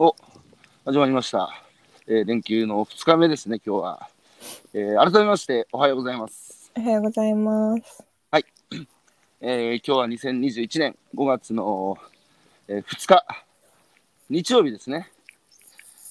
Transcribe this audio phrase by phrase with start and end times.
[0.00, 0.14] お、
[0.84, 1.50] 始まりました。
[2.06, 4.08] えー連休の2日目ですね、今日は。
[4.72, 6.70] えー改めまして、おはようございます。
[6.76, 8.04] おはようございます。
[9.40, 11.98] えー今日は2021年5月の、
[12.68, 13.26] え2日、
[14.30, 15.10] 日曜日ですね。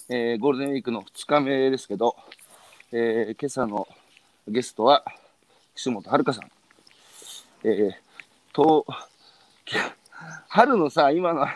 [0.10, 2.18] えーゴールデンウィークの2日目ですけど、
[2.92, 3.88] えー今朝の
[4.50, 5.06] ゲストは、
[5.76, 6.52] 岸本遥さん。
[7.64, 7.92] えー
[8.52, 8.86] と、
[10.50, 11.48] 春のさ、今の、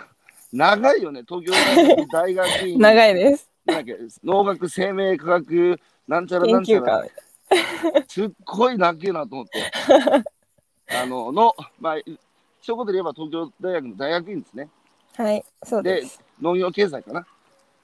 [0.52, 1.54] 長いよね、東京
[2.11, 2.77] 大学院。
[2.80, 3.49] 長いです。
[3.66, 7.12] なんだっけ農学生命科学なんちゃらなんちゃら会。
[8.08, 9.72] すっごい長えなと思って
[10.95, 14.70] あののまあ一言で言えば東京大学の大学院ですね
[15.16, 16.22] はい、そうでです。
[16.41, 17.27] 農業経済かな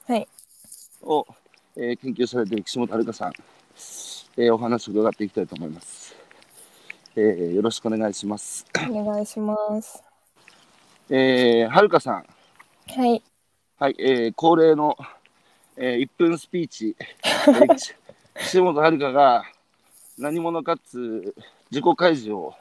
[0.07, 0.27] はい、
[1.01, 1.27] を、
[1.75, 3.33] えー研究されている岸本遥さん、
[4.37, 6.15] えーお話を伺っていきたいと思います、
[7.17, 10.01] えーよろしくお願いしますお願いします。
[11.09, 12.25] えー、遥さん
[12.95, 13.23] はい、
[13.79, 14.97] はい、えー恒例の、
[15.75, 17.95] えー1分スピーチ、えー 岸
[18.35, 19.43] 岸本遥が
[20.17, 21.33] 何者かっつ
[21.71, 22.53] 自己開示を、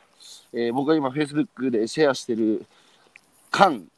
[0.53, 2.67] えー僕が今 Facebook でシェアしてる
[3.51, 3.89] 間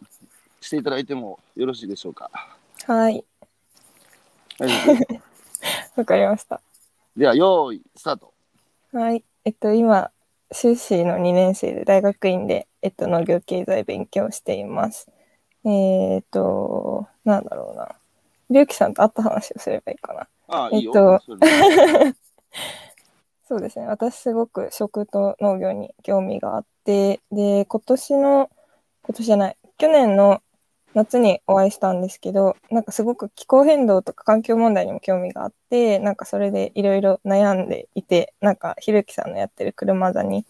[0.61, 2.31] していただいてもよろしいでしょうか？
[2.87, 3.25] はい、
[4.59, 4.71] はい、
[5.97, 6.61] わかりました。
[7.17, 8.33] では、用意、スタート。
[8.93, 10.11] はい、えっと、今、
[10.53, 15.09] 修士の2年生で大学院で、えっと、農業経済勉強しています。
[15.64, 17.89] えーっと、なんだろうな。
[18.51, 20.27] りゅうきさんと会った話をすればいいかな。
[20.48, 20.92] ああ、いいよ。
[20.95, 22.15] えっとそれで
[23.48, 23.87] そうですね。
[23.87, 28.50] 私すごく食と農業に興味があって、で、今年の、
[29.03, 30.42] 今年じゃない、去年の
[30.92, 40.45] 夏にお会いしたんですけど、なんかすごく気候変動とか環境問題にも興味があって、なんかそれでいろいろ悩んでいて、なんかひろゆきさんのやってる車座に、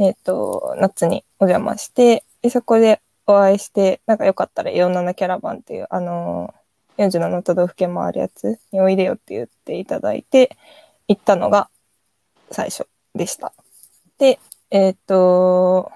[0.00, 3.00] えっ、と、夏にお邪魔して、で、そこで
[3.32, 10.56] お会いして、なんかよかったら47キャラバンっていう、あのー、47都道府県回るやつにおいでよって言っていただいて、
[11.08, 11.70] 行ったのが
[12.50, 13.52] 最初でした。
[14.18, 14.38] で、
[14.70, 15.90] えっ、と、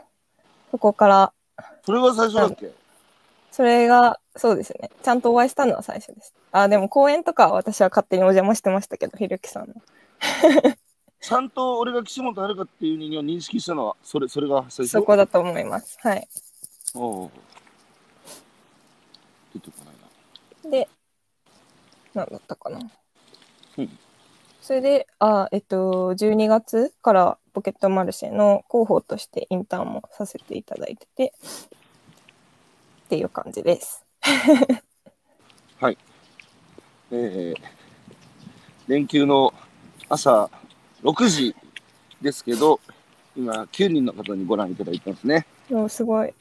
[0.70, 1.32] そこから、
[1.84, 2.72] それが最初だっけ？
[3.52, 4.90] それが、そうですね。
[5.02, 6.34] ちゃんとお会いしたのは最初です。
[6.50, 9.74] あ、でも公演とかは私は勝手にお邪魔してましたけど、ひろゆきさんの。
[11.20, 14.92] ちゃんと俺が岸本遥っていう人間を認識したのは、それそれが最初？
[14.92, 15.96] そこだと思います。
[16.00, 16.28] はい。
[16.94, 17.30] おう
[19.54, 19.94] 出てこない
[20.64, 20.70] な。
[20.70, 20.88] で、
[22.14, 22.78] 何だったかな。
[23.78, 23.98] うん
[24.64, 31.34] それで、あ、えっと、12月からポケットマルシェの広報としてインターンもさせていただいてて、
[33.04, 34.06] っていう感じです。
[35.78, 35.98] はい。
[37.10, 37.62] えー、
[38.88, 39.52] 連休の
[40.08, 40.48] 朝
[41.02, 41.54] 6時
[42.22, 42.80] ですけど、
[43.36, 45.46] 今9人の方にご覧いただいてますね。
[45.70, 46.34] もうすごい、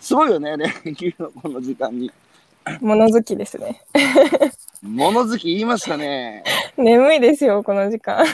[0.00, 2.10] すごいよね、 連休のこの時間に。
[2.80, 3.80] 物好きですね。
[4.82, 6.42] 物好き言いましたね。
[6.76, 8.24] 眠いですよ、この時間。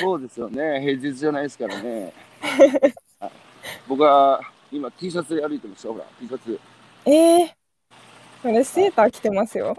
[0.00, 2.12] そうですよね、平日じゃないですからね。
[3.20, 3.30] はい
[3.88, 4.40] 僕は
[4.70, 6.60] 今 T シャツで歩いてますよ、ほら、T シャツ。
[7.06, 7.50] ええー。
[8.62, 9.74] 私セーター着てますよ。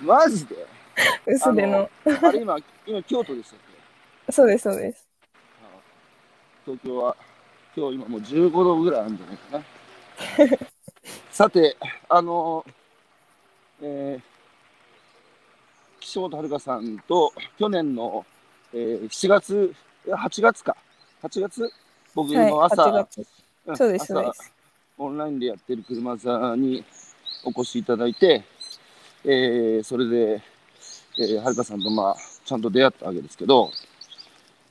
[0.00, 0.56] マジで？
[1.26, 1.88] 薄手の。
[2.22, 3.58] あれ今、今京都でしたっ
[4.26, 4.32] け？
[4.32, 5.08] そうです、そうです。
[6.62, 7.16] あ東京は
[7.76, 10.58] 今日今もう15度ぐらいあるんじゃないかな。
[11.30, 11.76] さて、
[12.08, 12.64] あの、
[13.80, 14.22] えー、
[16.00, 18.24] 岸本遥さんと去年の、
[18.72, 19.74] えー、7月、
[20.06, 20.76] いや8月か、
[21.22, 21.72] 8月？
[22.14, 23.26] 僕はい、の朝、8月。
[23.66, 24.32] うんそうです、朝。
[24.98, 26.84] オンラインでやってる車座に
[27.44, 28.44] お越しいただいて、
[29.24, 30.42] えーそれで、
[31.18, 33.70] えー、はるかさんと、まあ、ちゃんと出会ったわけですけど、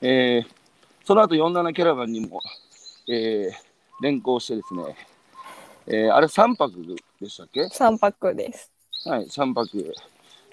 [0.00, 0.61] えー
[1.04, 2.40] その後47キャラバンにも、
[3.08, 4.82] えー連行してですね、
[5.86, 6.72] えーあれ3泊
[7.20, 8.70] でしたっけ？3泊です。
[9.04, 9.94] はい、3泊、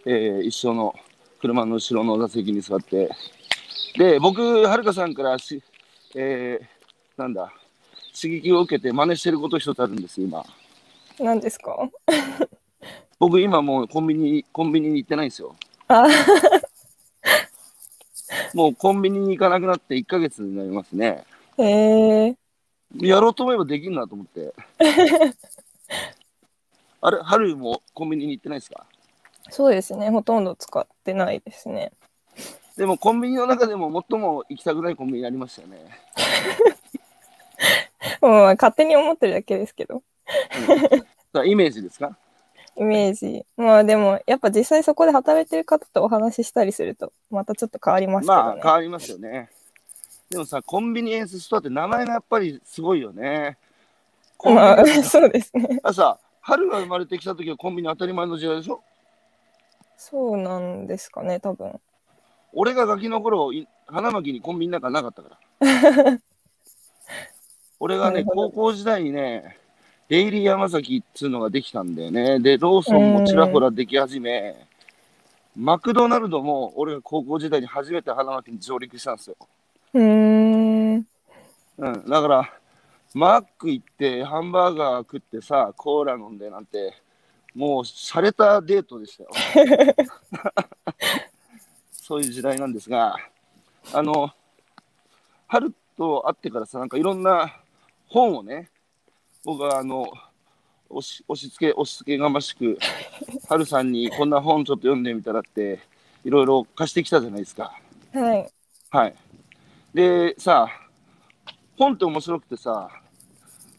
[0.05, 0.93] えー一緒の
[1.41, 3.09] 車の後ろの座席に座って、
[3.97, 5.63] で、僕、はるかさんからし、
[6.15, 7.51] えーなんだ、
[8.19, 10.43] 刺激を受けて真似してること一つあるんです、今。
[11.19, 11.89] 何ですか？
[13.19, 15.56] 僕、今もうコンビニ、コンビニに行ってないんですよ。
[15.88, 16.06] あ、
[18.54, 21.24] もうコンビニに行かなくなって1ヶ月になりますね。
[21.57, 22.36] へえ
[22.96, 24.54] やろうと思えばできるなと思って。
[27.01, 28.86] あれ、春もコンビニに行ってないですか？
[29.50, 30.10] そうですね。
[30.10, 31.92] ほとんど使ってないですね。
[32.78, 35.80] でもコンビニの中でも最も行きたくないコンビニありましたよね。
[38.22, 40.01] もう勝手に思ってるだけですけど。
[41.34, 42.18] さあイメージですか？
[42.79, 43.45] イメージ。
[43.57, 48.61] まあでも、やっぱ実際そこで働いてる方とお話ししたりすると、またちょっと変わりますけどまあね。
[48.63, 49.49] 変わりますよね。
[50.29, 53.57] でもさ、コンビニエンスストアって名前がやっぱりすごいよね。
[54.43, 55.79] まあ、そうですね。
[55.83, 58.81] あさ、春が生まれてきた時はコンビニ当たり前の時代でしょ？
[59.97, 61.79] そうなんですかね、多分。
[62.53, 66.19] 俺がガキの頃、い花巻にコンビニなんかなかったから。
[67.81, 69.58] 俺がね、高校時代にね、
[70.09, 72.39] デイリー山崎っつうのができたんだよね。
[72.39, 74.56] で、ローソンもちらほらでき始め、
[75.56, 79.35] マクドナルドも俺が高校時代に初めて花巻に上陸したんですよ。
[79.94, 80.95] うーん。
[80.95, 81.06] うん、
[81.77, 82.53] だから、
[83.13, 86.95] マック行って、ハンバーガー食ってさ、コーラ飲んでなんて、
[87.53, 89.29] もう、洒落たデートでしたよ。
[91.91, 93.15] そういう時代なんですが、
[93.94, 94.31] あの、
[95.45, 97.62] 春と会ってからさ、なんかいろんな
[98.07, 98.71] 本をね、
[99.44, 100.12] 僕はあの、
[100.89, 102.77] 押し押し付け、押し付けがましく、
[103.47, 105.80] 春さんにこんな本ちょっと読んでみたらって、
[106.24, 107.74] いろいろ貸してきたじゃないですか。
[108.13, 108.50] はい。
[108.89, 109.15] はい。
[109.94, 110.68] で、さ、
[111.77, 112.89] 本って面白くてさ、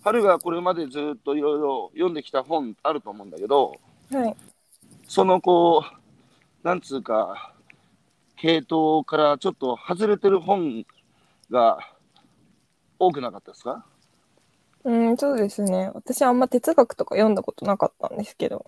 [0.03, 3.79] 春がこれまでずっといろいろ読んできた本あると思うんだけど、
[4.11, 4.37] はい。
[5.07, 7.53] そのこう、なんつうか、
[8.37, 10.87] 系統からちょっと外れてる本
[11.51, 11.79] が
[12.99, 13.85] 多くなかったですか？
[14.85, 15.91] うん、そうですね。
[15.95, 18.65] 私あんま哲学とか読んだことなかったんですけど。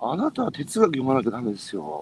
[0.00, 2.00] あなたは哲学読まなきゃダメですよ。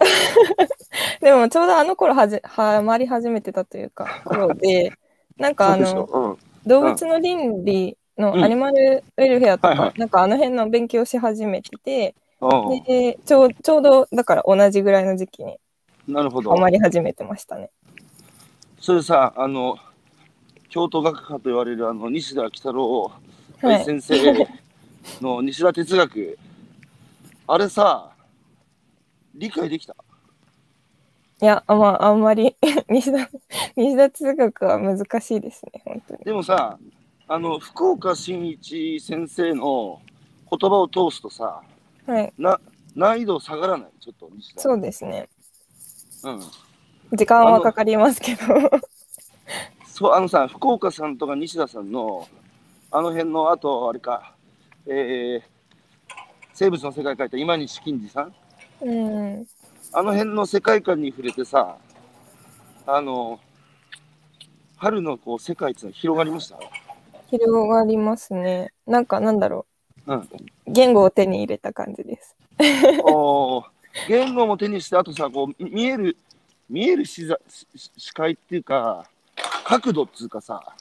[1.20, 4.92] でもちょうどあの頃はじ、はまり始めてたというか、頃で、
[5.36, 6.38] なんかあそうでしの、ょ。
[6.66, 12.14] 動物の倫理のうんアニマルウェルフェアとはいはい、かなんかあの辺の勉強し始めてて、
[12.86, 15.58] で、ちょうちょうどだから同じぐらいの時期に
[16.08, 16.56] なるほどハ。
[16.56, 17.70] マり始めてましたね。
[18.80, 19.76] それさ、あの、
[20.70, 23.12] 京都学科と言われるあの西田喜太郎
[23.62, 23.84] はい。
[23.84, 24.48] 先生
[25.20, 26.38] の西田哲学、
[27.46, 28.10] あれさ、
[29.34, 29.94] 理解できた？
[31.42, 32.56] いや、まあ、あんまり
[32.88, 33.28] 西田、
[33.76, 36.24] 西田哲学は難しいですね、本当に。
[36.24, 36.78] でもさ、
[37.28, 40.00] あの、福岡伸一先生の
[40.50, 41.62] 言葉を通すとさ、
[42.06, 42.32] はい。
[42.38, 42.58] な
[42.94, 43.90] 難易度下がらない？
[44.00, 44.60] ちょっと西田。
[44.62, 45.28] そうですね。
[46.24, 46.40] うん。
[47.16, 48.40] 時間はかかりますけど。
[50.00, 52.26] そう、あのさ、福岡さんとか西田さんの、
[52.90, 54.32] あの辺の、あと、あれか、
[54.86, 55.42] えー、
[56.54, 58.34] 生物の世界書いた今西金次さん？
[58.80, 59.46] うん。
[59.92, 61.76] あの辺の世界観に触れてさ、
[62.86, 63.40] あの、
[64.78, 66.58] 春のこう世界っていうのは広がりました？
[67.28, 68.72] 広がりますね。
[68.86, 69.66] なんか、なんだろ
[70.06, 70.16] うん。
[70.20, 70.28] う。
[70.66, 72.34] 言語を手に入れた感じです。
[73.04, 73.64] おー
[74.08, 76.16] 言語も手にして、あとさ、こう、見える、
[76.70, 77.66] 見える視座視
[77.98, 79.04] 視界っていうか、
[79.64, 80.74] 角度っつうかさ、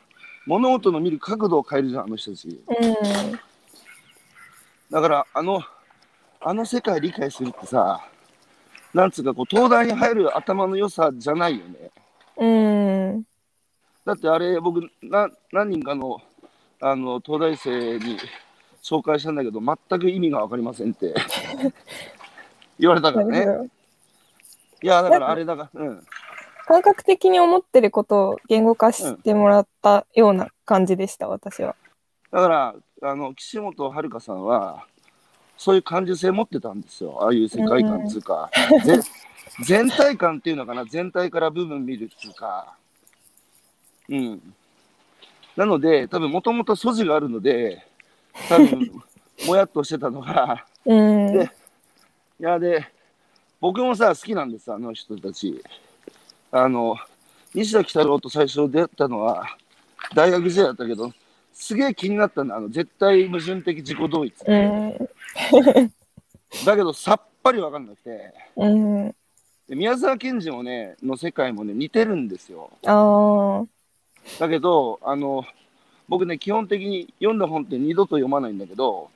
[0.45, 2.47] 物事の見る角度を変えるじゃん、あの人たち。
[2.47, 3.39] うん。
[4.89, 5.61] だから、あの、
[6.41, 8.01] あの世界理解するってさ、
[8.93, 11.91] なんつうか、こう、東大に入る頭の良さじゃないよね。
[12.37, 12.47] う
[13.17, 13.23] ん。
[14.05, 16.21] だってあれ、僕、な何人かの、
[16.81, 18.17] あの、東大生に
[18.81, 21.13] 紹介したんだけど、全く意味が分かりませんって
[22.79, 23.69] 言われたからね。
[24.81, 26.07] いや、だからあれだから、うん。
[26.69, 31.75] 感覚的に思ってることを言語化してもらったような感じでした、私は。
[32.31, 34.85] だから、あの、岸本遥さんは、
[35.57, 37.23] そういう感受性持ってたんですよ。
[37.23, 38.51] ああいう世界観っていうか、
[38.85, 38.99] ぜ
[39.65, 42.75] 全体感っていうのかな、全体から部分見るっていうか、
[44.07, 44.53] うん。
[45.55, 47.83] なので、多分もともと素地があるので、
[48.47, 48.91] 多分
[49.47, 51.33] もやっとしてたのが、うん。
[51.33, 51.49] で
[52.39, 52.87] いや、で、
[53.59, 55.63] 僕もさ、好きなんです、あの人たち。
[56.51, 56.95] あの、
[57.53, 59.57] 西田喜太郎と最初出会ったのは、
[60.15, 61.11] 大学時代だったけど、
[61.53, 64.33] すげえ気になったんだ、あの、絶対矛盾的自己同一。
[64.45, 64.97] うん。
[66.65, 69.15] だけど、さっぱりわかんなくて、うん。
[69.67, 72.71] で宮沢賢治もね、の世界もね、似てるんですよ。
[74.39, 75.45] だけど、あの、
[76.07, 79.11] 僕ね、基本的に読んだ本って二度と読まないんだけど、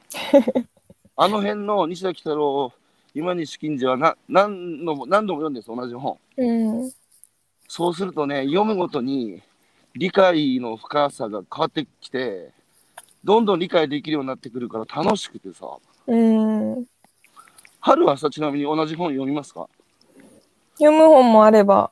[1.15, 2.71] あの辺の西田喜太郎、
[3.15, 6.17] 今西金次はな何度も何度も読んでるんです、同じ本。
[6.37, 6.91] うん。
[7.75, 9.41] そうするとね、読むごとに
[9.95, 12.51] 理解の深さが変わってきて、
[13.23, 15.65] どんどん理解できるようになってくるから楽しくてさ、
[16.05, 16.85] うん。
[17.79, 19.67] 春はさ、ちなみに同じ本読みますか？
[20.77, 21.89] 読む本もあれば、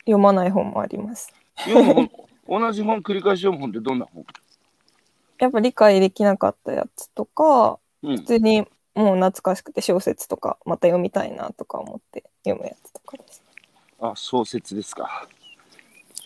[0.00, 1.32] 読まない本もあります。
[1.56, 2.10] 読む本
[2.60, 4.24] 同じ本繰り返し読む本ってどんな本？
[5.38, 8.24] やっぱ理解できなかったやつとか、うん普。
[8.24, 8.62] 通に
[8.96, 13.43] もう懐かしくて小説とかまた読みたいなとか思って読むやつとかです。
[14.10, 15.26] あ、小説ですか。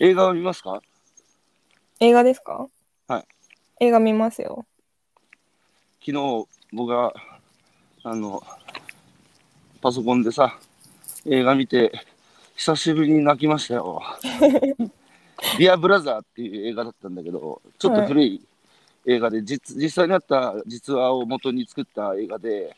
[0.00, 0.82] 映画は見ますか？
[2.00, 2.68] 映画ですか？
[3.06, 3.25] はい。
[3.78, 4.66] 映画見ますよ。
[6.00, 7.12] 昨日僕が
[8.02, 8.42] あの
[9.80, 10.58] パソコンでさ
[11.25, 11.92] 映画見て
[12.56, 14.02] 久しぶりに泣きましたよ。
[15.58, 18.40] ディアブラザーっていう映画だったんだけどちょっと古い
[19.06, 22.76] 映画で実、実際にあった実話を元に作った映画で、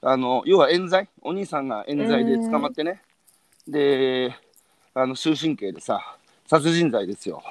[0.00, 1.08] あの、要は冤罪？
[1.20, 3.02] お兄さんが冤罪で捕まってね、
[3.68, 4.34] で、
[4.94, 7.42] あの、終身刑でさ、殺人罪ですよ。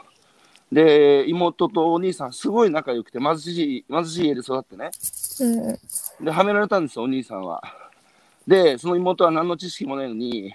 [0.72, 4.90] で、妹とお兄さん、すごい仲良くて、貧しい、貧しい家で育ってね。
[5.42, 6.26] うん。
[6.26, 7.62] で、はめられたんですよ、お兄さんは。
[8.48, 10.54] で、その妹は何の知識もないのに、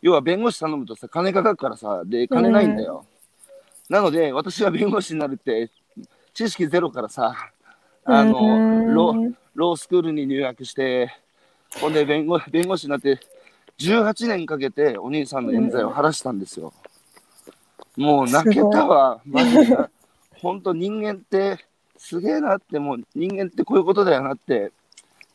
[0.00, 3.04] 要は弁護士頼むとさ、金かかるからさ、で、金ないんだよ。
[3.88, 5.70] なので、私は弁護士になるって、
[6.34, 7.50] 知識ゼロからさ、
[8.04, 8.56] あうの、
[8.90, 11.10] んローロースクールに入学して、
[11.80, 13.20] ほんで弁護弁護士になって、
[13.78, 16.72] 18年かけてお兄さんの冤罪を晴らしたんですよ。
[17.96, 19.76] もう泣けたわ、マジで。
[20.40, 21.64] 本当人間って
[21.98, 24.72] すげえなって、もう人間ってこういうことだよなって、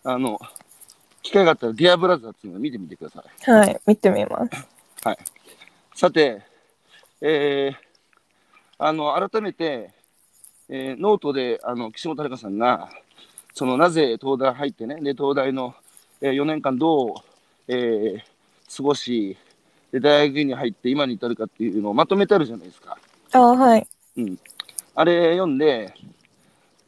[0.04, 0.38] あの、
[1.22, 3.52] 機会があったら、ディアブラザーっていうのを見てみてください。
[3.52, 4.68] はい、見てみます。
[5.96, 6.42] さて、
[7.22, 7.76] えー、
[8.78, 9.92] あの、改めて、
[10.70, 12.90] えーノートで、あの、岸本遥さんが、
[13.54, 15.74] その、なぜ東大入ってね、で、東大の、
[16.20, 17.14] え4年間どう、
[17.68, 18.22] えー
[18.76, 19.38] 過ごし、
[19.94, 22.98] で、大学に入って今に至るかっていうのをまとめてあるじゃないですか。
[23.32, 23.88] あはい。
[24.18, 24.40] うん。
[24.94, 25.94] あれ読んで、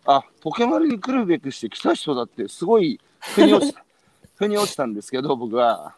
[0.06, 3.00] あ、ポケマルに来るべくして来た人だって、すごい、
[3.34, 3.86] 腑に落ちた、
[4.36, 5.96] 腑に落ちたんですけど、僕は。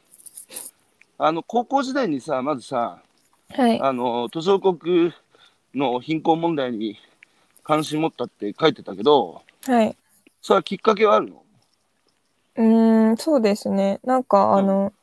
[1.18, 3.02] あの、高校時代にさ、まずさ、
[3.50, 3.82] はい。
[3.82, 5.12] あの、途上国
[5.74, 7.00] の貧困問題に
[7.64, 9.98] 関心持ったって書いてたけど、はい。
[10.42, 11.44] それはきっかけはあるの？
[12.58, 14.00] うーん、そうですね。
[14.04, 14.94] なんか、あの、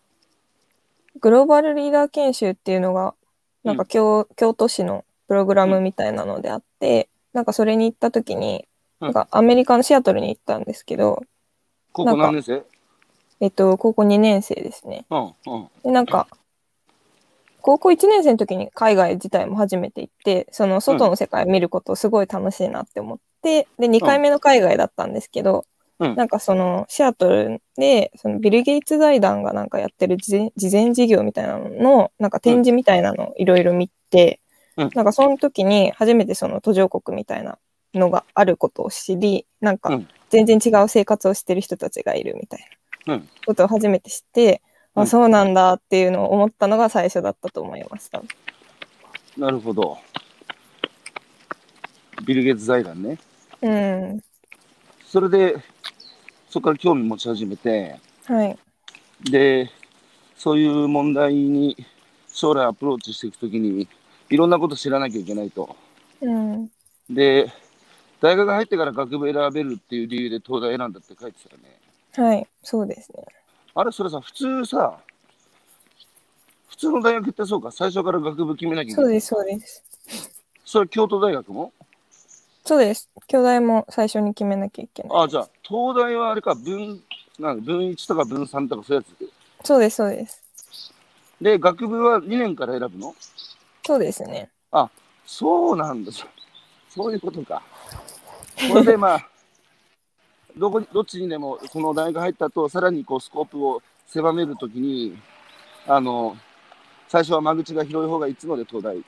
[1.21, 3.15] グローバルリーダー研修っていうのが、
[3.65, 8.69] なんか京、京都市のプログラムみたいなのであって、なんかそれに行った時に、うん
[9.00, 11.23] なんかアメリカのシアトルに行ったんですけど、
[11.93, 12.65] 高校何年生？
[13.41, 15.07] えっと、高校2年生ですね。
[15.09, 15.69] うん、うん。
[15.85, 16.27] で、なんか、
[17.61, 25.65] 高校1年生の時に海外自体も初めて行って、その外の世界を見ることすごい楽しいなって思って、で、2回目の海外だったんですけど、
[26.00, 34.40] うんなんかそのシアトルで、そのビル・ゲイツ財団がなんかやってる事前事業みたいなのの、なんか展示みたいなのをいろいろ見て、
[34.76, 37.59] うんなんかその時に初めてその途上国みたいな
[37.95, 42.69] のがあることを知り、なんかうん全然違う生活をしてる人たちがいるみたい
[43.07, 44.62] なうんことを初めて知って、
[44.95, 48.23] うんあ、そうなんだっていうのを思ったのが最初だったと思いました。
[49.37, 49.99] なるほど。
[52.25, 53.19] ビル・ゲイツ財団ね。
[53.62, 54.21] うん。
[55.07, 55.57] それで、
[56.50, 58.59] そこから興味持ち始めて、はい。
[59.23, 59.71] で、
[60.37, 61.76] そういう問題に
[62.28, 63.87] 将来アプローチしていくときに、
[64.31, 65.76] いろんなこと知らなきゃいけないと。
[66.21, 66.71] うん。
[67.11, 67.52] で、
[68.21, 71.78] 大学入ってから学部選べるっていう理由で東大選んだって書いてたよね。
[72.31, 72.47] はい。
[72.62, 73.25] そうですね。
[73.75, 74.99] あれ、それさ、普通さ、
[76.69, 79.05] 普通の大学ってそうか、最初から学部決めなきゃいけない。
[79.05, 79.85] そうです、そうです。
[80.64, 81.73] それ京都大学も？
[82.69, 83.09] そうです。
[83.29, 85.25] 兄弟も最初に決めなきゃいけない。
[85.25, 87.03] あ、じゃあ、東大はあれか、文、
[87.39, 89.29] なん分1とか分3とかそういうや
[89.63, 89.67] つ。
[89.67, 90.45] そうです、そうです。
[91.41, 93.15] で、学部は2年から選ぶの？
[93.87, 94.51] そうですね。
[95.25, 96.13] そうなんだ。
[96.13, 96.27] そ
[96.91, 97.63] そういうことか。
[98.69, 99.29] これでまあ、
[100.55, 105.19] どこに、どっちにでも、その大学入った後、さらにこう、スコープを狭めるときに、
[105.87, 106.37] あの、
[107.09, 109.01] 最初は間口が広い方がいいっつうので東大行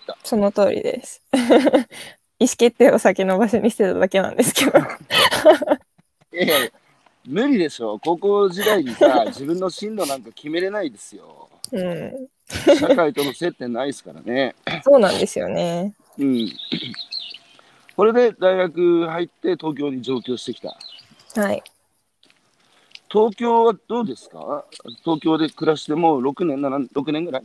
[0.00, 0.16] った。
[0.22, 1.20] その通りです。
[2.40, 4.78] 意思決定を先延ばしにしてただけなんですけど。
[4.78, 6.54] いやいや
[7.26, 7.98] 無理でしょ。
[8.02, 11.48] 高校時代にさ、 自分の進路なんか決めれないですよ。
[11.70, 12.28] うん。
[12.78, 14.54] 社会との接点ないですからね。
[14.82, 15.94] そうなんですよね。
[16.18, 16.48] うん。
[17.94, 20.74] これで大学入って東京に上京してきた。
[21.40, 21.62] はい。
[23.12, 24.64] 東京はどうですか？
[25.04, 27.44] 東京で暮らしてもう6年、7 6年ぐらい？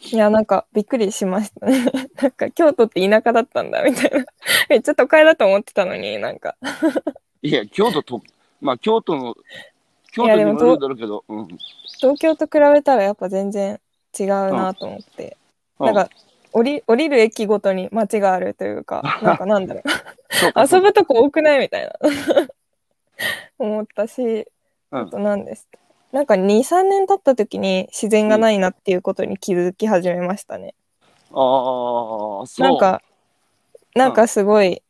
[0.00, 1.84] いや、なんかびっくりしましたね。
[2.20, 4.24] なんか京都って田舎だったんだみたいな。
[4.68, 6.56] めっちゃ都会だと思ってたのに、なんか。
[7.42, 8.22] いや、京都と、
[8.60, 9.34] まあ京都の、
[10.12, 11.48] 京都にもいるだろうけど、うん。
[11.98, 13.80] 東京と比べたらやっぱ全然
[14.18, 15.36] 違うなと思って。
[15.78, 16.08] なんか
[16.52, 19.84] 降り降りる駅ごとに街があるというか、なんかなんだろう。
[20.70, 21.92] 遊ぶとこ多くないみたいな
[23.58, 24.44] 思ったし、うん
[24.96, 25.78] あと何ですか
[26.14, 30.76] なんか2、3年経った時に自然がないなっていうことに気づき始めましたね。
[31.32, 32.60] ああ、そう。
[32.60, 33.02] なんか、
[33.96, 34.80] なんかすごい、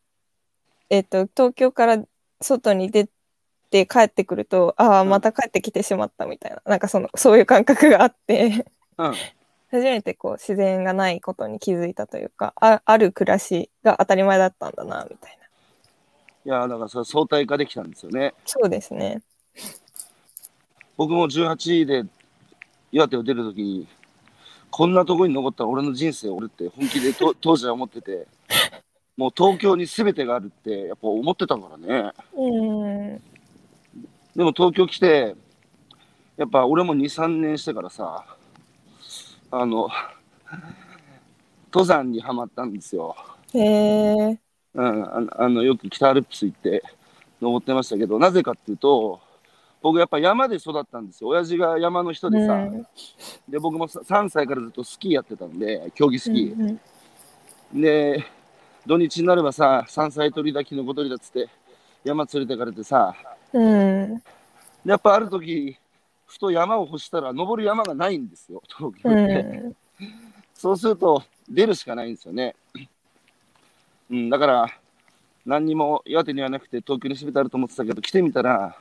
[0.91, 2.05] えっと、東京から
[2.43, 3.09] 外に出
[3.71, 8.67] て帰ってくると、ああ、うんまた帰ってきてしまったみたいな、なんかその、そういう感覚があって、
[8.99, 9.15] うん、
[9.73, 15.45] 初めてこう自然がないことに気づいたというか、あある暮らしが当たり前だったんだな、みたいな。
[16.45, 18.35] いや、だからそれ相対化できたんですよね。
[18.45, 19.23] そうですね。
[20.97, 22.05] 僕も18位で
[22.93, 23.87] 岩手を出るときに、
[24.71, 28.27] こんなとこに残ったら俺の人生俺って本気でと 当時は思ってて、
[29.17, 32.13] もう東京に全てがあるってやっぱ思ってたからね。
[32.35, 33.23] うん。
[34.37, 35.37] でも東京来て、
[36.37, 38.25] やっぱ俺も2、3年してからさ、
[39.51, 39.89] あの、
[41.73, 43.17] 登山にはまったんですよ。
[43.53, 44.39] へえ。
[44.75, 46.83] うん、あのあのよく北アルプス行って
[47.41, 49.21] 登ってましたけど、なぜかっていうと、
[49.85, 51.29] 僕やっぱ山で育ったんですよ。
[51.29, 52.87] 親父が山の人でさ、うん
[53.47, 56.59] で僕もさ3歳からずっとスキーやってたんで、競技スキー。
[56.59, 56.81] うん
[57.75, 58.25] で、
[58.87, 61.49] 土日になればさ、山菜採りだ、キノコ採りだっつって、
[62.05, 63.15] 山連れてかれてさ、
[63.53, 64.17] うん。
[64.17, 64.23] で
[64.87, 65.77] やっぱある時
[66.25, 69.43] ふと山を干したら登る山がないんですよ、東京うって。
[69.43, 69.77] ん。
[70.55, 72.55] そうすると出るしかないんですよね。
[74.11, 74.67] うん、だから
[75.45, 78.79] 何にも岩手にはなくて東京に全てあると思ってたけど来てみたら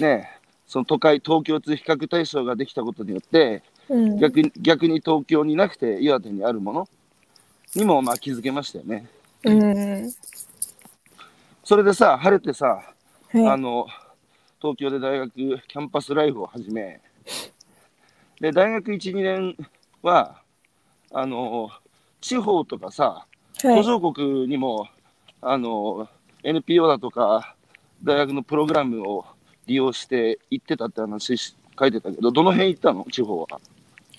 [0.00, 0.34] ねえ
[0.66, 4.18] その都会東京という比較対象ができたことによってうん。
[4.18, 6.88] 逆に逆に東京になくて岩手にあるもの
[7.74, 9.06] にもまあ気づけましたよね。
[9.44, 10.12] うん。
[11.64, 12.82] それでさ晴れてさ
[13.32, 13.86] はいあの
[14.60, 17.00] 東京で大学キャンパスライフを始め
[18.40, 19.56] で大学12年
[20.02, 20.40] は
[21.12, 21.68] あの
[22.20, 23.26] 地方とかさ
[23.58, 23.84] 途はい。
[23.84, 24.88] 上国にも
[25.42, 26.08] あの
[26.42, 27.54] NPO だとか
[28.02, 29.26] 大学のプログラムを
[29.66, 33.04] 利用して行ってたって話し書いてたけどどの辺行ったの？
[33.10, 33.46] 地方は。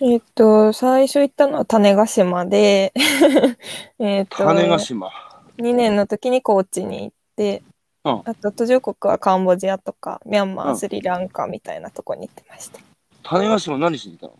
[0.01, 2.91] えっと、最初行ったのは種子島で、
[3.97, 5.09] えっと、種子島。
[5.57, 7.63] 2年の時に高知に行って、
[8.03, 8.21] うん。
[8.25, 10.77] あと途上国はカンボジアとかミャンマー、うん。
[10.77, 12.79] スリランカみたいなとこに行ってました。
[13.23, 14.33] 種子島何しに行ったの？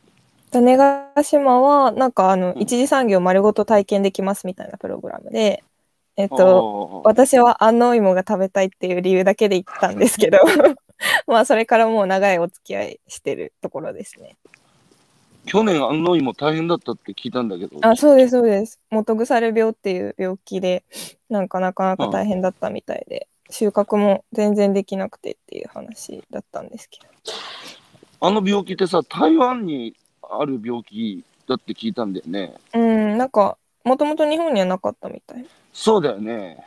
[0.51, 2.61] 種子島はなんかあの、うん。
[2.61, 5.63] 一次産業丸ごと体験できますみたいなプログラムで、
[6.17, 10.39] えっと、と私は安納芋が食べたいっていう理由だけで行ったんですけど、
[11.27, 14.37] まあそれからもう長いお付き合いしてるところですね。
[15.45, 18.79] 去年安納芋大変だったって聞いたんだけどあ、そうです、そうです。
[18.89, 20.83] 元腐れ病っていう病気で、
[21.29, 27.07] なんかなかなか大変だったみたいで、収穫も全然できなくてっていう話だったんですけど。
[28.21, 35.45] あの病気ってさ台湾にある病気だって聞いたんだよねうん、なんか、もともと日本にはなかったみたい。
[35.73, 36.65] そうだよね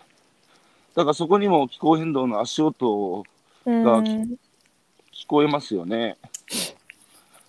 [0.94, 3.24] だからそこにも気候変動の足音うん、
[3.68, 4.38] が聞
[5.26, 6.16] こえますよね。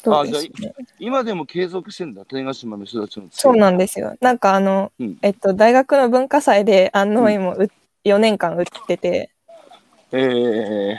[0.04, 0.74] そうですね。
[0.98, 2.24] 今でも継続してんだ。
[2.26, 4.16] 種子島の人たちのそうなんですよ。
[4.22, 5.18] なんかあの、うん。
[5.22, 7.70] えっと、大学の文化祭で安納芋う、
[8.06, 9.30] 4年間売ってて、
[10.12, 10.98] えー、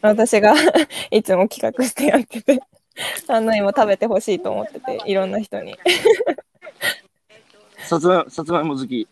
[0.00, 0.54] 私が
[1.10, 2.60] いつも企画してやってて、
[3.26, 5.76] 安納芋食べてほしいと思ってて、いろんな人に。
[7.78, 9.08] さつまさつまいも好き。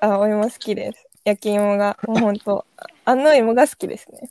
[0.00, 1.03] あ、お芋好きです。
[1.24, 2.66] 焼き芋が、もうほんと、
[3.04, 4.28] 安納芋が好きですね。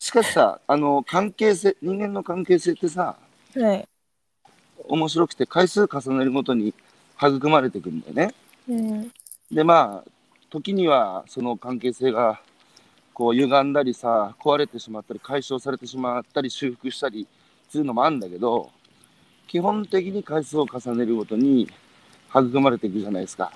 [0.00, 3.16] しかしさあの関係性人間の関係性ってさ
[3.54, 3.86] はい。
[4.88, 6.74] 面白くて回数重ねるごとに
[7.22, 8.34] 育まれていくんだよね
[8.66, 9.12] うん。
[9.52, 10.10] でまあ
[10.48, 12.40] 時にはその関係性が
[13.12, 17.28] こう歪んだりさ壊れてしまったり解消されてしまったり修復したり
[17.68, 18.70] するのもあるんだけど
[19.48, 21.70] 基本的に回数を重ねるごとに
[22.30, 23.52] 育まれていくじゃないですか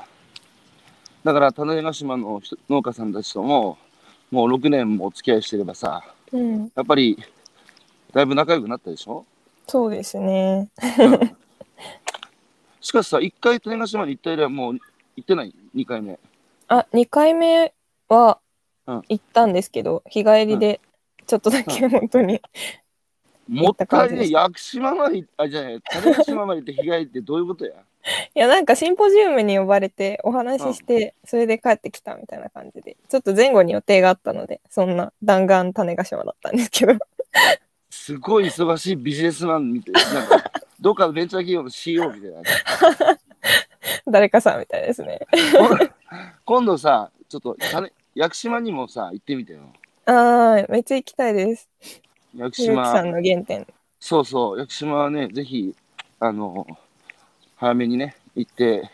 [1.25, 3.79] だから種子島の人農家さんたちとも
[4.31, 6.71] もう6年もお付き合いしてればさうん。
[6.75, 7.19] やっぱり
[8.13, 9.25] だいぶ仲良くなったでしょ？
[9.67, 10.69] そうですね。
[12.81, 14.79] しかしさ1回種子島に行った以来もう
[15.17, 16.19] 行ってない？2回目。
[16.69, 17.73] あ、2回目
[18.09, 18.39] は
[18.87, 19.03] うん。
[19.09, 20.81] 行ったんですけど、日帰りで
[21.27, 22.43] ちょっとだけ本当に。
[23.49, 27.73] もったいね、屋久島まであ、じゃない、種子島まで行って日帰りってどういうことや？
[28.35, 36.95] いや、なんかシンポジウムに呼ばれてお話しして、それで帰ってきたみたいな感じで、ちょっと前後に予定があったので、そんな弾丸種子島だったんですけど。
[37.91, 42.43] すごい忙しいビジネスマンみたいな、なんか、どっかのベンチャー企業の CEO みたいな。
[44.07, 45.21] 誰かさんみたいですね。
[46.45, 49.61] 今度さ、ちょっと種、屋久島にもさ、行ってみてよ。
[50.07, 51.71] ああ、めっちゃ行きたいです。
[52.37, 53.67] 屋久ひろきさん島、の原点。
[53.99, 55.75] そうそう、屋久島はね、ぜひ、
[56.21, 56.67] あの、
[57.65, 58.91] 早めにね、行って、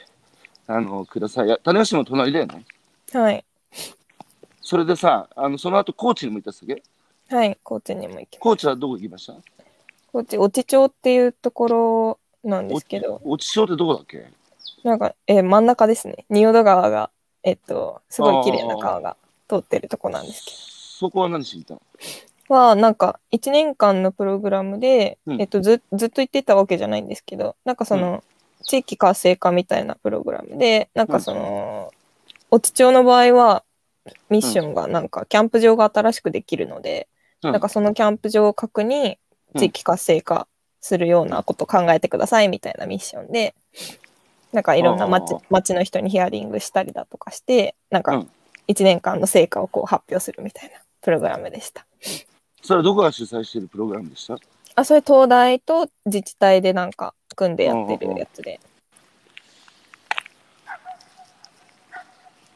[0.68, 1.48] あの、ください。
[1.48, 2.64] や種子島の隣だよね。
[3.12, 3.44] はい。
[4.60, 6.80] それでさ、あの、その後、高知にも行ったっすっけ？
[7.34, 8.38] はい、高知にも行き。
[8.38, 9.34] 高知はどこ行きました？
[10.12, 14.30] 高知、越知町っていうところなんですけど、落ち町ってどこだっけ？
[14.84, 16.24] なんか、えー真ん中ですね。
[16.30, 17.10] 仁淀川が、
[17.42, 19.16] えっと、すごい綺麗な川が
[19.48, 21.80] 通ってるとこなんですけそこは何しに行ったの？
[22.48, 22.54] ど。
[22.54, 28.22] は、なんか、1年間のプログラムで、うんえっとず、ずっと行ってたわけじゃないんですけど、なんかその、
[28.66, 31.90] 地域活性化みたいなプログラムで、なんかその、
[32.52, 33.64] 越知町の場合は、
[34.28, 37.08] ミッションがなんか、キャンプ場が新しくできるので、
[37.42, 37.52] うん。
[37.52, 39.18] なんかそのキャンプ場を核に
[39.56, 40.46] 地域活性化
[40.80, 43.54] するようなことを考えてくださいみたいなミッションで、
[44.52, 48.30] なんかいろんな町町の人にヒアリングしたりだとかして、なんかうん。
[48.68, 51.86] 1年間の成果をこう発表するみたいなプログラムでした。
[52.62, 54.38] それはどこが主催しているプログラムでした？
[54.76, 58.60] あ、それ東大と自治体でなんか組んでやってるやつで。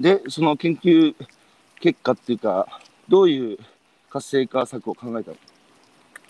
[0.00, 1.14] で、その研究
[1.80, 2.66] 結果っていうか、
[3.08, 3.58] どういう
[4.10, 5.36] 活性化策を考えたの？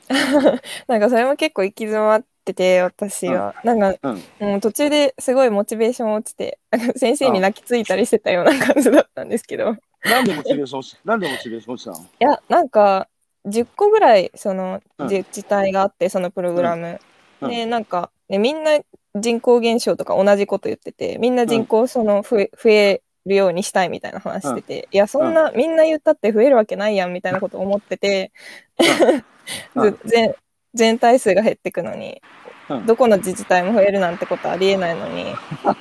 [0.87, 3.55] なんかそれも結構行き詰まってて、私は。
[3.65, 4.23] なんか、うん。
[4.41, 6.59] もう途中ですごいモチベーション落ちて、
[6.97, 9.71] 先生に泣きついたりしてたような感じだったんですけど。
[9.73, 12.07] いなんでモチベーションし、なんでモチベーションしたの？
[12.21, 13.09] や、なんか、
[13.47, 16.87] 10個ぐらいそのうん自治体があって、そのプログラム。
[16.87, 17.01] うんうん
[17.49, 18.79] で、なんか、ね、みんな
[19.15, 28.33] 人口減少とか同じこと言ってて、みんな人口その増え増えるようにしたいみたいな話してて、いや、そんな、みんな言ったって増えるわけないやんみたいなこと思ってて、
[30.05, 30.35] 全
[30.75, 32.21] 全体数が減ってくのに、
[32.69, 32.87] うん。
[32.87, 35.27] どこの自治体も増えるなんてことありえないのに、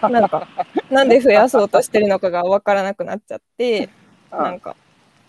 [0.09, 0.47] なんか、
[0.89, 3.89] なんで増やそうとしてるのかが分からなくなっちゃって、
[4.31, 4.75] なんか、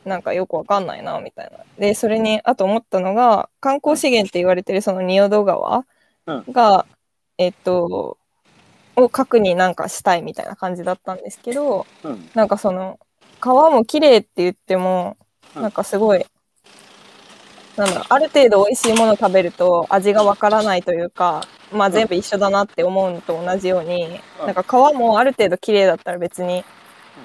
[0.04, 1.64] なんかよくわかんないな、みたいな。
[1.78, 5.84] で、それに、あと思ったのが、観光資源って言われてるその仁淀川
[6.26, 6.44] うん。
[6.52, 6.86] が、
[7.38, 8.18] えっと、
[8.96, 12.30] を核になんかしたいみたいな感じだったんですけど、うん。
[12.34, 12.98] なんかその、
[13.40, 15.16] 川も綺麗って言っても、
[15.56, 15.62] うん。
[15.62, 16.24] なんかすごい、
[17.76, 21.42] なんだろう、ある程度美味しいもの食べると味がわからないというか、
[21.72, 24.46] まあ全部一緒だなって思うのと同じように、うん。
[24.46, 26.64] なんか川もある程度綺麗だったら別に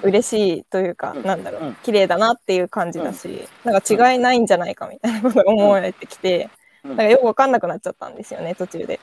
[0.02, 1.22] 嬉しいというか、うん。
[1.22, 1.68] なんだろうん。
[1.70, 6.50] う、綺麗だなっていう感じだし、なんか違いないんじゃないかみたいなことが思われてきて、
[6.82, 6.90] うん。
[6.90, 8.98] なんかよくわかんなくなっちゃったんですよね、途中で。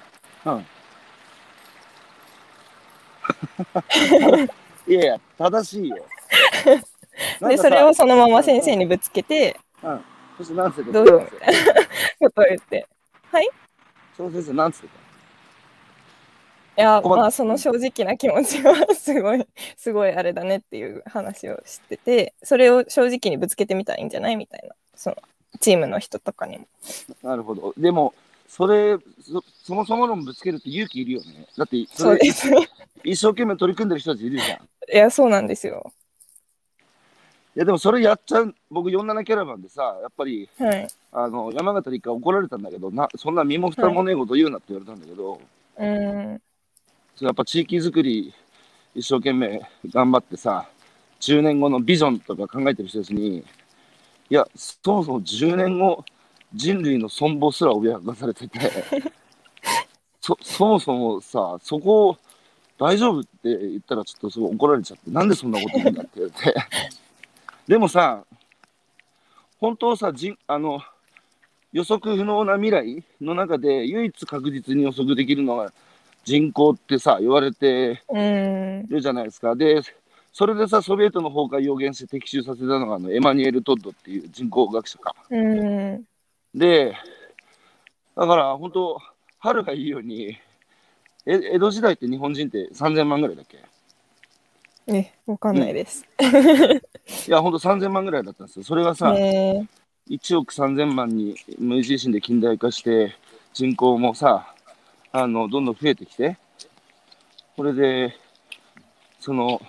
[4.88, 4.92] うん。
[4.92, 5.98] いやいや、正しいよ。
[7.48, 10.02] で、それをそのまま先生にぶつけて、うん。
[10.38, 10.92] そして何つってた？
[10.92, 11.06] どう？
[11.06, 11.28] いな
[12.20, 12.88] ことを言って。
[14.18, 25.18] その先生何つっていや、まあその正直な気持ちはすごい、 すごいあれだねっていう話をしてて、それを正直にぶつけてみたらいいんじゃないみたいな、その
[25.60, 26.68] チームの人とかにも。
[27.22, 27.74] たなるほど。
[27.78, 28.14] でも、
[28.48, 31.48] それそ、そもそものぶつけるって勇気いるよね。
[31.58, 32.48] だって、それそうです。
[32.50, 32.52] い
[33.04, 34.60] 一生懸命取り組んでる人たちいるじゃん。
[34.94, 35.92] いや、そうなんですよ。
[37.56, 40.88] や、でもそれやっちゃう、僕47キャラバンでさ、やっぱり、はい。
[41.12, 45.42] あの、山形に一回怒られたんだけど、な、そんな身も蓋もねえこと言うなって言われたんだけど、
[45.78, 46.42] うーん。
[47.18, 48.32] それやっぱ地域づくり
[48.94, 49.60] 一生懸命
[49.92, 50.70] 頑張ってさ
[51.20, 53.44] 10年後のビジョンとか考えてる人たちにい
[54.30, 56.06] やそもそも10年後
[56.54, 58.60] 人類の存亡すら脅かされてて
[60.22, 62.18] そそもそもさそこを
[62.80, 66.56] 大丈夫って言ったらちょっとすごい怒られちゃってなんでそんなこと言うんだって言われて
[67.68, 68.24] でもさ
[69.60, 70.82] 本当さじあの
[71.74, 75.74] 予測不能な未来の中で唯一確実に予測できるのは
[76.24, 78.04] 人口ってさ言われて。
[78.88, 79.56] るじゃないですか。
[79.56, 79.82] で、
[80.32, 85.16] それでさ、ソビエトの崩壊を予言して的中させたのがあのエマニュエル・トッドっていう人口学者か。
[85.30, 86.04] うーん。
[86.54, 86.96] で、
[88.16, 89.00] だから本当、
[89.40, 90.38] 春がいいように、
[91.30, 93.58] え江戸時代って日本人って3000万ぐらいだっけ？
[94.88, 96.06] え、わかんないです。
[97.28, 98.64] いや、本当3000万ぐらいだったんですよ。
[98.64, 99.68] それがさ、ね
[100.10, 103.14] 1億3000万に無地震で近代化して、
[103.54, 104.54] 人口もさ、
[105.12, 106.38] あの、どんどん増えてきて、
[107.58, 108.16] これで、
[109.20, 109.62] その、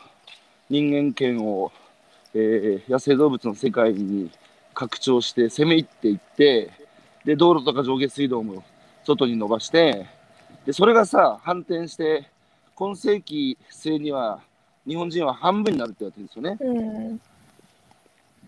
[0.70, 1.72] 人間権を、
[2.34, 4.30] えー野生動物の世界に
[4.74, 6.70] 拡張して攻め入っていって、
[7.24, 8.62] で、道路とか上下水道も
[9.04, 10.06] 外に伸ばして、
[10.68, 12.28] で、それがさ、反転して、
[12.74, 14.42] 今世紀末には、
[14.86, 16.90] 日本人は半分になるって言われてるんですよね。
[17.00, 17.20] うん。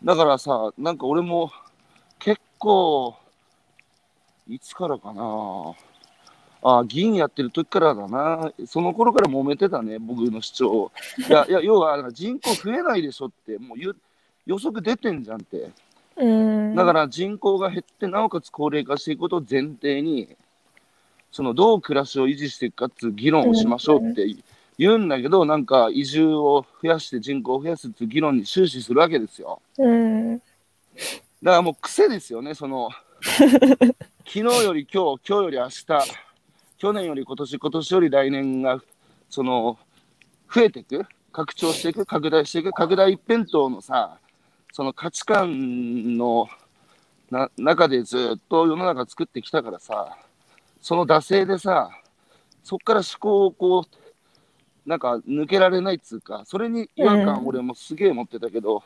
[0.04, 1.50] だからさ、なんか俺も
[2.18, 3.16] 結構、
[4.46, 5.72] いつからかな。
[6.62, 8.52] あ議員やってる時からだな。
[8.66, 10.92] その頃から揉めてたね、僕の主張。
[11.26, 13.78] いや、いや要は人口増えないでしょって、もう
[14.44, 15.70] 予測出てんじゃんって。
[16.16, 16.74] うーん。
[16.74, 20.36] だから人口が減って、なおかつ高齢化していくことを前提に、
[21.30, 24.26] そのどう暮らしを維持していくかっていう議論をしましょうって
[24.78, 29.60] 言うんだけど、なんか移住を増やして人口を増やすっていう議論に終始するわけですよ。
[29.78, 30.38] うん。
[30.38, 30.50] だか
[31.42, 32.90] らもう癖ですよね、その
[33.22, 33.94] 昨
[34.26, 35.86] 日より今日、今日より明日、
[36.78, 38.82] 去年より今年、今年より来年が
[39.28, 39.78] その
[40.52, 44.18] 増えていく、拡張していく、拡大していく、拡大一辺倒のさ、
[44.72, 46.48] その価値観の
[47.30, 50.16] な中でずっと世の中作ってきたからさ、
[50.80, 51.90] その惰性でさ、
[52.64, 58.82] そこから思考をこう、なんか抜けられないっつうか、それに違和感うん俺もすげえ持ってたけど、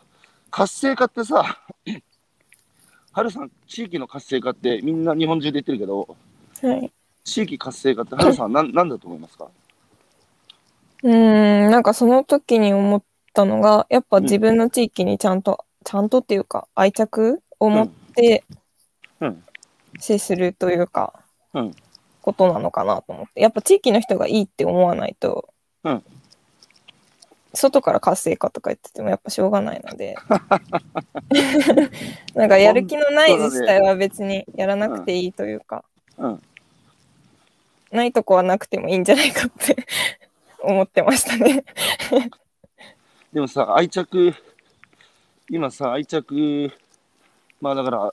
[0.51, 1.59] 活性化ってさ、
[3.13, 6.17] ハルさん、地域の活性化ってみんな日本中で言ってるけど、
[6.63, 6.93] はい。
[7.25, 9.49] 地域活性化ってハルさんは何何だと思いますか？
[11.03, 13.03] うーん、なんかその時に思っ
[13.33, 18.45] たのが、やっぱ自分の地域にちゃんと、ちゃんとっていうか、愛着を持って
[19.21, 19.45] うん。
[19.99, 21.75] 接するというか、うん。
[22.25, 23.43] ことなのかなと思って。
[23.43, 25.51] やっぱ地域の人がいいって思わないと、
[25.85, 26.03] うん
[27.57, 30.17] 外から活性化とか言っててもやっぱしょうがないので。
[32.35, 35.85] なんかやる気のない自治体は別にやらなくていいというか、
[36.19, 36.43] うん。
[37.93, 39.87] ないとこはなくてもいいんじゃないかって
[40.65, 41.65] 思ってましたね。
[43.33, 44.35] でもさ、愛着、
[45.49, 46.73] 今さ、愛着、
[47.61, 48.13] まあだから、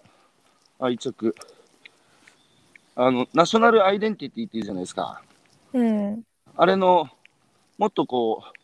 [0.80, 1.34] 愛着、
[2.96, 5.22] あの、ナショナルアイデンティティっていうじゃないですか。
[5.74, 6.24] うん。
[6.56, 7.10] あれの、
[7.78, 8.58] もっとこう、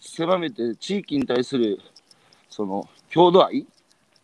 [0.00, 1.78] 狭めて地域に対する、
[2.48, 3.66] その、郷土愛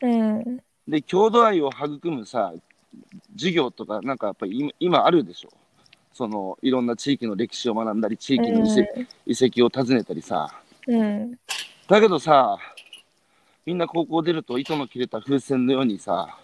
[0.01, 0.61] うん。
[0.89, 2.55] で、郷土愛を育むさ、
[3.33, 5.51] 授業とか、なんかやっぱり今今あるでしょ。
[6.15, 10.51] その、いろんな地域の歴史を学んだり、地域の遺跡,、遺跡を訪ねたりさ。
[10.87, 11.39] うん。
[11.89, 12.57] だけどさ、
[13.67, 16.39] みんな高校出ると糸の切れた風船のようにさ、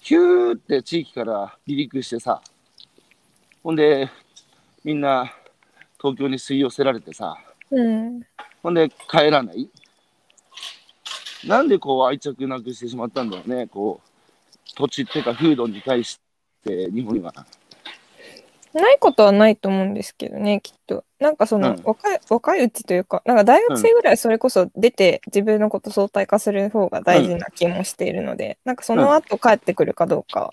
[0.00, 2.40] ヒューって地域から離陸してさ、
[3.62, 4.08] ほんで、
[4.84, 5.32] みんな
[6.00, 7.36] 東京に吸い寄せられてさ、
[7.70, 8.22] うん。
[8.62, 9.68] ほんで帰らない？
[11.46, 14.08] なんでこう愛着なくしてしまったんだろうね、こう、
[14.76, 16.20] 土地っていうか風土に対し
[16.64, 17.32] て日本には。
[18.72, 21.04] ないことはないと思うんですけどね、きっと。
[21.20, 30.50] なんかその、うん若い若いうちというか、なんか大学生ぐらいそれこそ出て自分のこと相対化する方が大事な気もしているので、なんかその後帰ってくるかどうか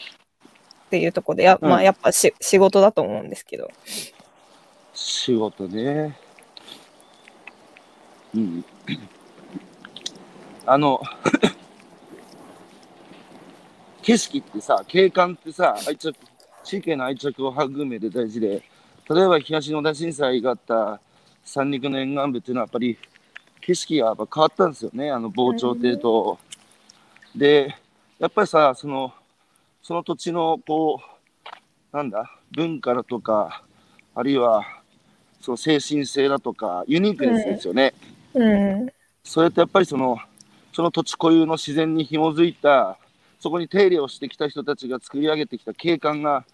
[0.86, 3.70] っていうところで、や,、うんまあ、やっぱし仕事だと思うんですけど。
[4.94, 6.18] 仕事ね。
[8.34, 8.66] うん。
[10.66, 11.02] あの、
[14.02, 16.14] 景色ってさ、景観ってさ、愛着、
[16.64, 18.64] 地域への愛着を育む上で大事で、
[19.10, 21.00] 例えば東日本大震災があった
[21.44, 22.98] 三陸の沿岸部っていうのはやっぱり
[23.62, 26.38] 景色がやっぱ変わったんですよね、あの防潮堤と。
[27.36, 27.76] で、
[28.20, 29.12] やっぱりさ、その、
[29.82, 31.02] その土地のこ
[31.94, 33.64] う、なんだ、文化だとか、
[34.14, 34.64] あるいは、
[35.42, 37.94] その精神性だとか、ユニークネスですよね。
[38.34, 38.88] うん。
[39.24, 40.20] それってやっぱりその、
[40.72, 42.98] その土地固有の自然に紐づいた、
[43.40, 46.46] そこに手入れをしてきた人たちが作り上げてきた景観が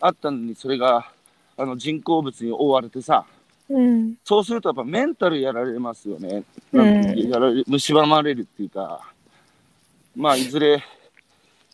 [0.00, 1.12] あったのに、それが
[1.58, 3.26] あの人工物に覆われてさ、
[3.68, 4.14] うん。
[4.24, 6.44] そうするとやっぱメンタルやられますよね。
[6.72, 9.12] うんやられ蝕まれるっていうか、
[10.16, 10.82] まあ、いずれ、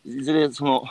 [0.04, 0.82] いずれ、その、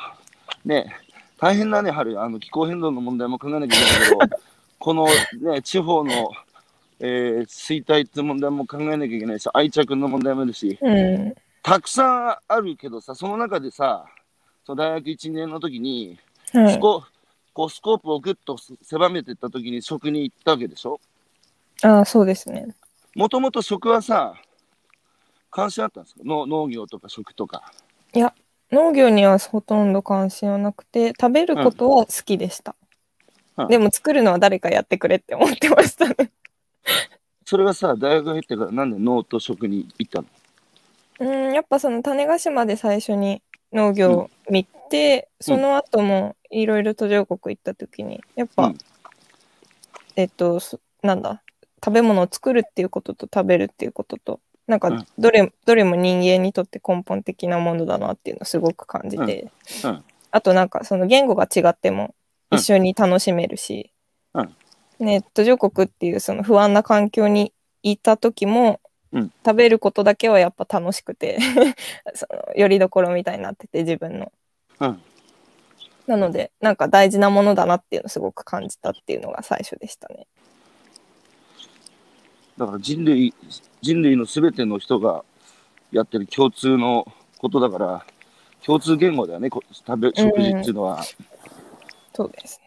[0.63, 0.95] ね、
[1.39, 2.21] 大変だね、春。
[2.21, 4.39] あの気候変動の問題も考えなきゃいけないけど、
[4.79, 5.07] この、
[5.51, 6.31] ね、地方の、
[6.99, 11.35] えー衰退っていう問題も考えなきゃいけないし、愛着の問題もあるし、うん。
[11.61, 14.05] たくさんあるけどさ、その中でさ、
[14.65, 16.17] その大学1年の時に、
[16.53, 17.03] はいスコ
[17.53, 20.99] こうスコープをぐっと狭めていった時に食に行ったわけでしょ？
[21.83, 22.67] ああ、そうですね。
[23.15, 24.33] もともと食はさ、
[25.51, 26.21] 関心あったんですか？
[26.25, 27.71] 農農業とか食とか。
[28.13, 28.33] いや、
[28.71, 32.71] 農業にはほとんど関心はなくて、食べることは好きでした。
[32.71, 36.31] うんでも作るのは誰かやってくれって思ってましたね。
[37.45, 40.27] それはさ、大学入ってからなんで農と食に行ったの？
[41.19, 48.77] うん、やっぱその種子島で最初に農業を見て、その後もいろいろ途上国行った時に、やっぱ、うん。
[50.15, 51.41] えっと、そなんだ、
[51.83, 55.05] 食べ物を作るっていうことと食べるっていうことと、なんかうん。
[55.17, 59.51] どれ,、どれも人間にとって根本的なものだなっていうのをすごく感じて、
[59.83, 59.89] うん。
[59.89, 60.03] うん。
[60.31, 62.15] あとなんかその言語が違っても
[62.51, 62.59] うん。
[62.59, 63.91] 一緒に楽しめるし、
[64.33, 64.55] うん。
[64.99, 68.79] ね、途上国っていうその不安な環境にいた時も、
[69.11, 69.31] うん。
[69.45, 71.37] 食べることだけはやっぱ楽しくて
[72.15, 74.31] そのよりどころみたいになってて自分の。
[74.79, 75.01] うん。
[76.07, 80.27] なのでなんか大事なものだなっていうのをすごく感じたっていうのが最初でしたね。
[82.57, 83.33] だから人類、
[83.81, 85.23] 人類のすべての人が
[85.91, 88.05] やってる共通のことだから、
[88.63, 91.03] 共通言語だよね、こ食べ食事っていうのは。
[92.13, 92.61] そうです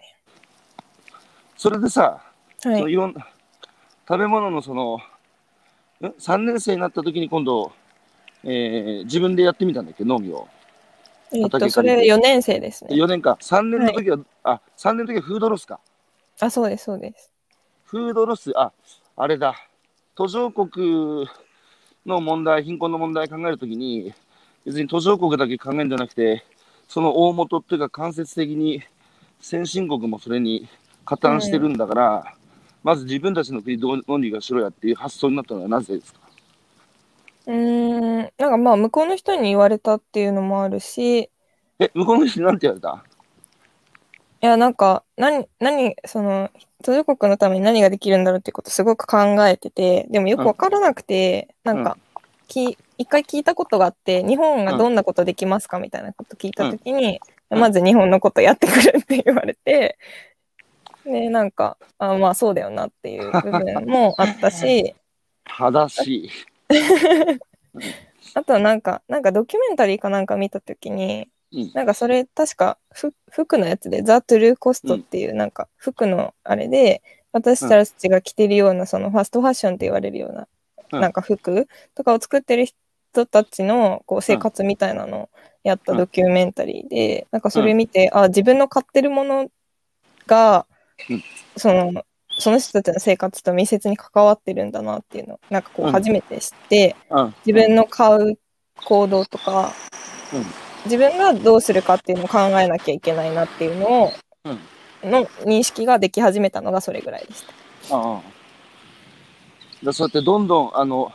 [1.57, 2.21] それでさ、
[2.65, 2.73] ね。
[2.73, 3.29] はいそのいろんな
[4.09, 4.97] 食べ物のその、
[6.01, 7.73] ん3年生になった時に今度、
[8.45, 10.49] えー自分でやってみたんだっけ、農業。
[11.33, 12.95] えっと畑それ4年生ですね。
[12.95, 13.39] 4年か。
[13.41, 15.81] 3年の時は、あ、3年の時はフードロスか。
[16.41, 17.31] あそうですそうです。
[17.85, 18.73] フードロス、あ、
[19.17, 19.55] あれだ。
[20.15, 21.29] 途上国
[22.05, 24.13] の問題、貧困の問題考えるときに、
[24.65, 26.45] 別に途上国だけ考えるんじゃなくて、
[26.89, 28.83] その大元っていうか間接的に
[29.41, 30.69] 先進国もそれに
[31.05, 32.35] 加担してるんだから、
[32.83, 36.21] まず自分たちの国どうどうにかしろやっていう発想になったのはなぜですか？
[37.47, 38.17] うーん。
[38.17, 41.31] なんかまあ向こうの人に言われたっていうのもあるし。
[41.79, 43.05] え、向こうの人になんて言われた？
[44.43, 46.51] いや、なんか、何、何、その、
[46.85, 51.97] 途上国のために何ができるんだろうっていうことすごく考えてて、でもよくわからなくて、なんか、
[52.47, 57.59] き一回聞いたことがあって、日本がどんなことできますかみたいなこと聞いたときに、うん。
[57.59, 59.99] まず日本のことやってくるって言われて、
[61.05, 64.95] で、なんか、あまあそうだよなっていう部分もあったし、
[65.45, 66.31] 正しい。
[68.35, 71.71] あとはなんか、なんかドキュメンタリーかなんか見たときに、うん。
[71.75, 77.03] なんかそれ確かふ服のやつで、ザ・トゥルーコストっていうなんか服のあれで、
[77.33, 80.49] 私たちが着てるようなそのファストファッションって言われるような、
[80.93, 81.01] うん。
[81.01, 85.29] なんか服とかを作ってる人たちのこう生活みたいなのを
[85.63, 89.49] やったドキュメンタリーで、なんかそれ見て、あ、自分の買ってるもの
[90.27, 90.67] が
[91.09, 91.23] うん、
[91.57, 92.05] その、
[92.39, 97.35] その人たちの生活と密接に関わってるんだなっていうのを、なんかこううん初めて知って、うん。
[97.47, 98.39] 自分の買う
[98.85, 99.73] 行動とか、
[100.33, 100.45] うん
[100.87, 104.13] 自分がどうするかっていうのを考えなきゃいけないなっていうのを、
[104.45, 104.59] うん
[105.03, 107.45] の認識ができ始めたのがそれぐらいでし
[107.89, 107.97] た。
[107.97, 108.23] ああ。
[109.83, 111.13] だそうやってどんどん、あの、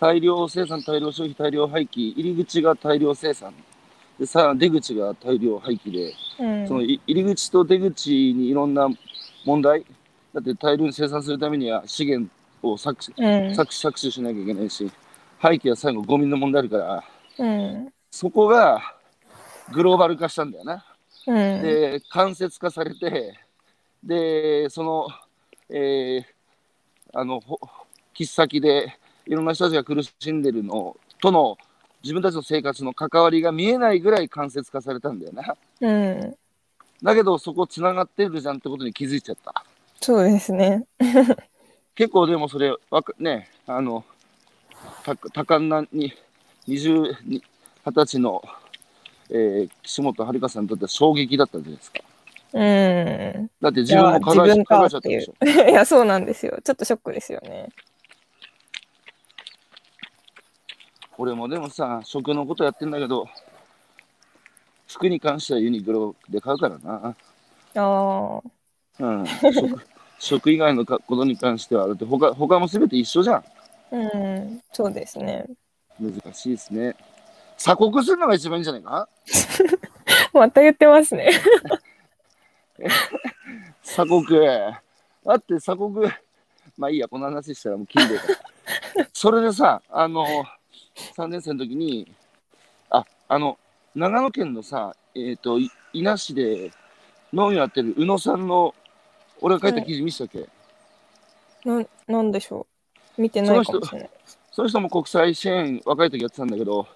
[0.00, 3.54] 大量生産、大量消費、大量廃棄、入り口が大量生産。
[4.18, 8.88] で、さあ、出口が大量廃棄で、うんそのい入り口と出口にいろんな
[9.44, 9.84] 問題、
[10.34, 12.30] だって大量に生産するためには資源
[12.62, 14.90] を搾取うん搾取搾取しなきゃいけないし、
[15.38, 17.04] 廃棄は最後ゴミの問題あるから、
[17.38, 18.96] うんそこが
[19.72, 20.84] グローバル化したんだよな。
[21.26, 23.38] うんで、間接化されて、
[24.02, 25.08] で、その、
[25.68, 26.24] えー
[27.12, 27.58] あの、ほ
[28.14, 31.56] 切っ先でいろんな人たちが苦しんでるのとの
[32.02, 35.56] 自分たちの生活の関わりが見えないぐらい間接化されたんだよな。
[35.80, 36.36] うん
[37.02, 39.64] だけどそこつながってるじゃんってことに気づいちゃった。
[40.00, 40.86] そうですね。
[41.94, 44.04] 結構でもそれわかねあの
[45.04, 46.14] た多感なに
[46.66, 47.42] 20に
[47.84, 48.42] 二十歳の、
[49.30, 52.00] えー岸本遥さんにとっては衝撃だったんじゃないですか。
[52.52, 53.50] うん。
[53.60, 55.34] だって自分も考えちゃったでしょ。
[55.44, 56.58] いや、そうなんですよ。
[56.64, 57.68] ちょっとショックですよね。
[61.18, 63.26] 俺もでもさ食のことやってんだけど
[64.88, 67.14] 服に関してはユニクロで買うからな。
[67.74, 68.42] ああ。
[69.00, 69.86] うん、食
[70.18, 73.44] 食以外のかことに関してはだって他他も全て一緒じゃん。
[73.92, 74.62] うん。
[74.72, 75.46] そうですね。
[75.98, 76.94] 難しいですね。
[77.58, 79.08] 鎖国するのが一番いいんじゃないか？
[80.32, 81.30] また言ってますね。
[83.82, 84.40] 鎖国。
[84.40, 86.06] だって鎖国、
[86.76, 88.26] まあいいや、この話したらもう聞いてるか
[88.96, 89.08] ら。
[89.12, 90.26] それでさ、あの、
[91.16, 92.10] 3年生の時に、
[92.88, 93.58] あ、あの、
[93.94, 96.70] 長野県のさ、えっ、と、い伊那市で
[97.32, 98.74] 農業やってる宇野さんの、
[99.40, 100.48] 俺が書いた記事見せたっけ、
[101.68, 102.66] ななんでしょ
[103.18, 103.20] う？
[103.20, 104.10] 見てないかもしれない。
[104.52, 106.86] その人も国際支援若い時やってたんだけど、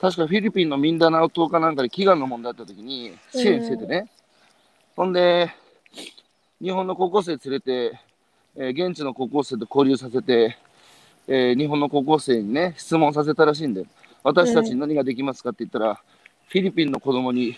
[0.00, 4.10] 確かフィリピンのミンダナオ島かなんかで祈願の問題あった時に支援しててね。
[4.96, 5.50] ほんで、
[6.60, 8.00] 日本の高校生連れて、
[8.56, 10.58] えー現地の高校生と交流させて、
[11.28, 13.84] えー日本の高校生にね、質問させたらしいんで、
[14.24, 16.00] 私たちに何ができますかって言ったら、
[16.48, 17.56] フィリピンの子供に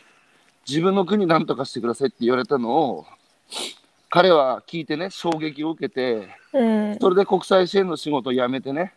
[0.69, 3.07] 自分の国なんとかしてくださいって言われたのを、
[4.11, 6.99] 彼は聞いてね、衝撃を受けて、うん。
[7.01, 8.92] それで国際支援の仕事を辞めてね、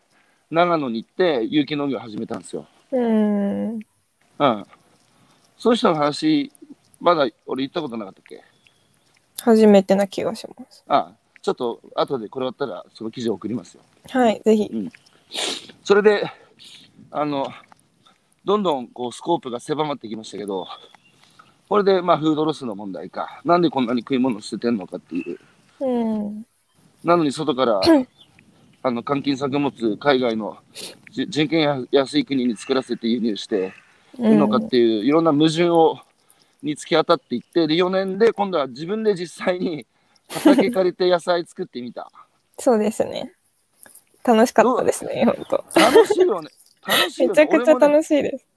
[0.50, 2.66] 長野に行って有機農業を始めたんですよ。
[2.92, 3.74] うん。
[3.76, 3.80] うん。
[5.58, 6.52] そういう人の話、
[7.00, 8.44] まだ俺言ったことなかったっけ？
[9.42, 10.84] 初めてな気がします。
[10.88, 13.84] あちょっと後でこれ終わったらその記事を送りますよ。
[14.10, 14.90] はい、ぜひ。
[15.84, 16.24] それで、
[17.12, 17.48] あの、
[18.46, 20.68] どんどんこうスコープが狭まってきましたけど、
[21.74, 25.40] これでまあフードロスの問題か、なんでこんなに食い物を捨ててんのかっていう。
[25.80, 26.46] うん。
[27.04, 27.82] なのに外から、
[28.84, 30.60] あの、換金作物、海外の
[31.10, 33.74] じ人件や安い国に作らせて輸入して、
[34.20, 35.98] いるのかっていう、いろんな矛盾を
[36.62, 39.88] に突き当たっていって、で、4年で今度は自分で実際に
[40.30, 42.12] 畑借りて野菜作ってみた。
[42.60, 43.34] そうですね。
[44.24, 45.80] 楽しかったですね、本当。
[45.80, 46.50] 楽しいよね。
[46.86, 47.34] 楽しいよね。
[47.42, 48.53] めちゃくちゃ楽しいです。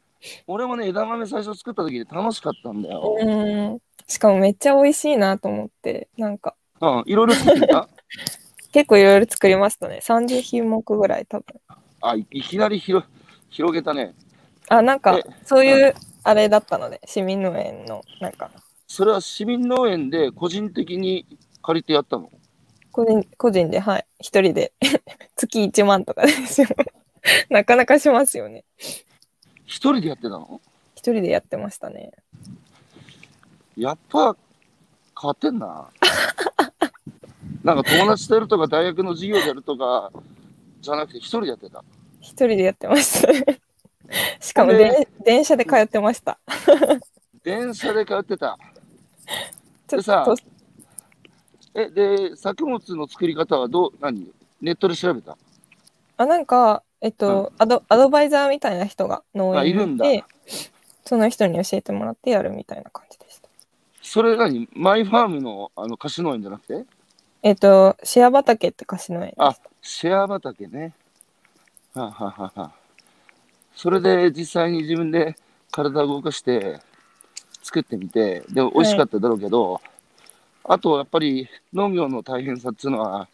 [0.47, 3.17] 俺もね、枝豆最初作った時で楽しかったんだよ。
[3.21, 3.79] うん。
[4.09, 7.89] しかもめっちゃ美味しいなと思って、なんかうん、いろいろ作った？
[8.73, 10.01] 結構いろいろ作りましたね。
[10.03, 11.47] 30品目ぐらい多分。
[12.03, 13.07] あ、いいきなり広
[13.51, 14.15] 広げたね。
[14.69, 18.51] あ、なんかえそういうあれだったので、市民農園のなんか
[18.87, 21.27] それは市民農園で個人的に
[21.63, 22.31] 借りてやったの？
[22.93, 24.73] 個人個人で、はい、一人で
[25.37, 26.69] 月1万とかですよ。
[27.51, 28.65] なかなかしますよね。
[29.67, 30.61] 一人でやってたの？
[30.95, 32.13] 一人でやってましたね。
[33.77, 34.37] やっぱ
[35.21, 35.89] 変わってんな。
[37.63, 40.13] なんか友達とやるとか大学の授業でやるとか
[40.81, 41.85] じゃなくて一人でやってた。
[42.21, 43.61] 一人でやってましたね。
[44.41, 46.39] しかもでで電車で通ってました。
[47.43, 48.59] 電車で通ってた。
[49.89, 50.37] でさと、
[51.75, 54.33] え、で、作物の作り方はどう、何？
[54.61, 55.37] ネットで調べた？
[56.17, 60.05] あ、なんか、えっと、アド、アドバイザーみたいな人が農あいるんだ。
[61.05, 63.49] その人に教えてもらってやるみたいな感じでした。
[64.03, 64.69] それ何？
[64.73, 66.85] マイファームのあの貸し農園じゃなくて？
[67.43, 70.95] えっと、シェア畑って貸し農園であし、シェア畑ね。
[71.95, 72.73] はあ、はあはあはあ、
[73.75, 75.37] それで実際に自分で
[75.71, 76.81] 体を動かして
[77.63, 79.81] 作ってみて、で、美味しかっただろうけど、
[80.65, 83.29] あとやっぱり農業の大変さっていうのは、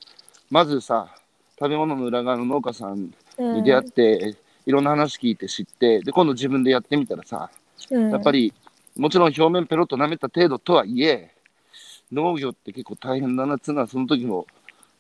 [0.50, 1.14] まずさ、
[1.58, 4.36] 食べ物の裏側の農家さんに出会って、
[4.66, 7.50] いろんな話聞いて知って、で、今度自分でやってみたらさ、
[7.90, 8.52] うんやっぱり、
[8.96, 11.30] もちろん表面ペロッと舐めた程度とはいえ、
[12.12, 14.46] 農業って結構大変だなっていうのは、その時も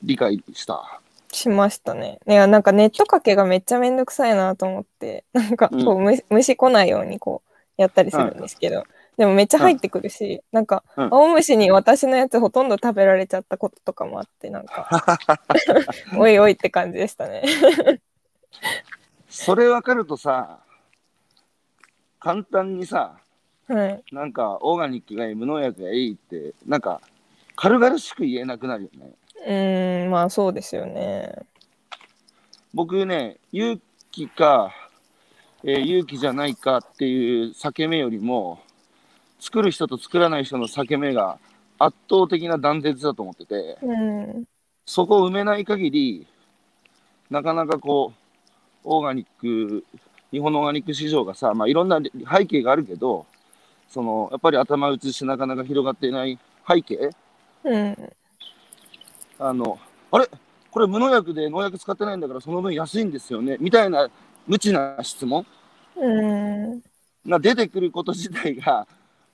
[0.02, 1.00] 理解した。
[1.32, 2.18] しましたね。
[2.28, 8.84] いや、なんかネットかけがめっちゃめんどくさいなと思って、なんかこう、虫虫来ないようにこうやったりするんですけど、
[9.16, 15.18] でもめっちゃ入ってくるし、なんか、うん青虫に私のやつほとんど食べられちゃったこととかもあって、なんか、
[16.16, 17.42] おいおいって感じでしたね。
[19.28, 20.60] それ分かるとさ、
[22.18, 23.18] 簡単にさ、
[23.66, 24.02] はい。
[24.12, 27.00] なんかオーガニックがいい、無農薬がいいって、なんか
[27.56, 29.12] 軽々しく言えなくなるよね。
[29.46, 31.34] うーん、まあそうですよね。
[32.74, 33.80] 僕ね、勇
[34.10, 34.72] 気か、
[35.64, 38.60] えー勇気じゃないかっていう裂け目よりも、
[39.40, 41.38] 作る人と作らない人の裂け目が
[41.78, 44.44] 圧倒的な断絶だと思ってて、うん。
[44.86, 46.26] そこを埋めない限り、
[47.30, 48.21] なかなかこう、
[48.84, 49.84] オーガニック、
[50.30, 53.26] 日本のオーガニック市場がさ、まあ、いろんな背景があるけど、
[53.88, 57.10] そのやっぱり頭打ちしてなかなか広がっていない背景、
[57.64, 58.12] うん。
[59.38, 59.78] あの、
[60.10, 60.26] あれ？
[60.70, 63.58] これ無農薬で農薬使ってないんだからその分安いんですよね？
[63.60, 64.08] みたいな
[64.46, 65.46] 無知な質問？
[65.96, 66.22] う
[66.76, 66.82] ん。
[67.28, 68.86] が出てくること自体が、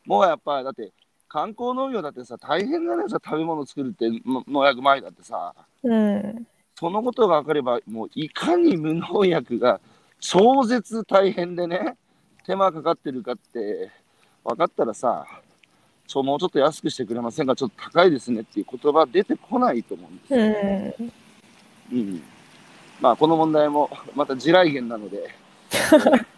[0.04, 0.90] もうやっぱりだって
[1.28, 6.46] 観光農業だってさ、大変だねさ、食べ物作るっての農薬前だってさ、うん。
[6.78, 9.80] そのことが分かれば、もういかに無農薬が
[10.20, 11.96] 超絶大変でね、
[12.46, 13.90] 手間かかってるかって
[14.44, 15.26] 分かったらさ、
[16.06, 21.08] ちょもうちょっと安くしてくれませんか、ちょっと高いですねっていう言葉出てこないと思うんですよ。
[21.90, 21.98] うん。
[21.98, 22.22] うん。
[23.00, 25.34] まあ、この問題もまた地雷原なので。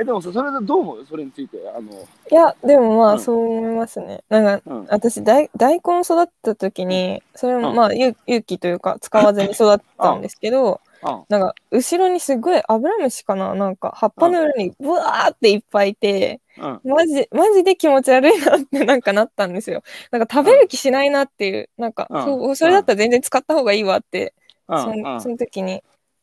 [0.00, 1.06] え、でもさ、それでどう思う？
[1.06, 1.58] それについて。
[1.76, 4.24] あの、いや、でもまうんあそう思いますね。
[4.30, 4.86] なんか、うん。
[4.88, 13.54] 私大、大根育った時に、それもうんまあ、ゆ勇気というか、使わずに育ったんですけど、あ なんか、後ろにすごいアブラムシかな？
[13.54, 16.80] なんか、葉っぱの裏にブワーっていっぱいいて、うん。
[16.84, 19.82] マジ、マジで気持ち悪いなって なんかなったんですよ。
[20.10, 24.32] なんか食べる気しないなっていう、なんか、うんそう、それだったら全然使った方がいいわって、
[24.68, 24.82] うん。
[24.82, 25.82] そうんのその時に、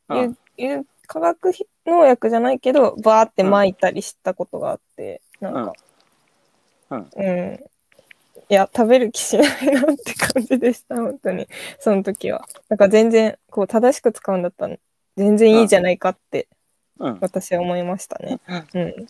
[0.09, 0.17] うん
[0.57, 1.51] ゆゆ化学
[1.85, 5.73] 農薬じゃないけど、バーって撒いたりしたことがあって、なんか、
[6.89, 7.59] うんうん。
[8.49, 11.47] いや、食べる気しないなって感じでした、本当に。
[11.79, 12.45] その時は。
[12.69, 14.77] なんか全然、こう、正しく使うんだったら、
[15.15, 16.47] 全然いいじゃないかって、
[16.99, 17.17] うん。
[17.21, 18.39] 私は思いましたね。
[18.73, 19.07] うん。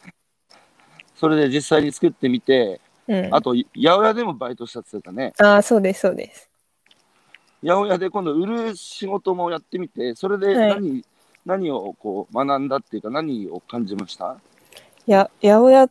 [1.16, 3.34] それで実際に作ってみて、うん。
[3.34, 5.34] あと、八百屋でもバイトしたって言ってたね。
[5.40, 6.50] ああ、そうです、そうです。
[7.64, 11.04] 八百屋で今度売る仕事もやってみて、それではい
[11.48, 14.38] 何、何をこう学んだっていうか、何を感じました？
[15.08, 15.90] いや、八百屋、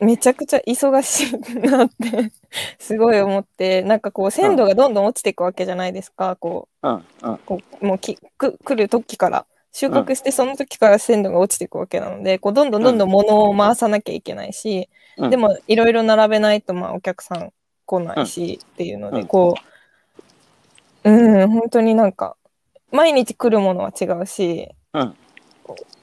[0.00, 2.32] めちゃくちゃ忙しいなって、
[2.78, 6.88] すごい思って、なんかこう、鮮度がどんどん落ちていくわけじゃないですか、こう。
[6.88, 15.30] ん、うん、う、こうもうきく来る時から、収穫してその時から鮮度が落ちていくわけなので、こう、どんどんどんどん物を回さなきゃいけないし、うん。
[15.30, 17.52] でも、いろいろ並べないと、まあ、お客さん
[17.84, 19.26] 来ないし、っていうので、うん。
[19.26, 19.54] こ
[21.04, 22.36] う、うん、本当になんか、
[22.90, 24.70] 毎日来るものは違うし、
[25.00, 25.16] うん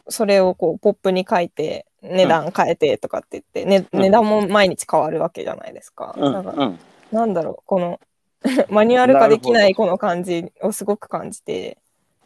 [0.09, 6.13] それをこう、ポップに書いて、値段変えてとかって言って、ねうん値段も毎日変わるわけじゃないですか。
[6.17, 6.79] うん、なんかうん。
[7.11, 7.99] なんだろう、この、
[8.69, 11.77] マニュアル化できないこの感じをすごく感じて、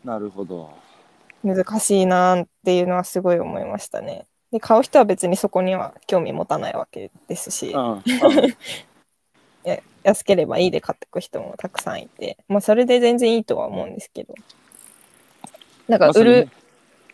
[0.04, 0.72] なるほど。
[1.44, 4.26] 難しいなっていうのはすごい思いましたね。
[4.52, 7.76] で、買う人は別にそこには興味持たないわけですし
[10.04, 14.34] 安ければいいで買ってく人もたくさんいて、まあそれで全然いいとは思うんですけど。
[15.88, 16.58] なんか売るまあ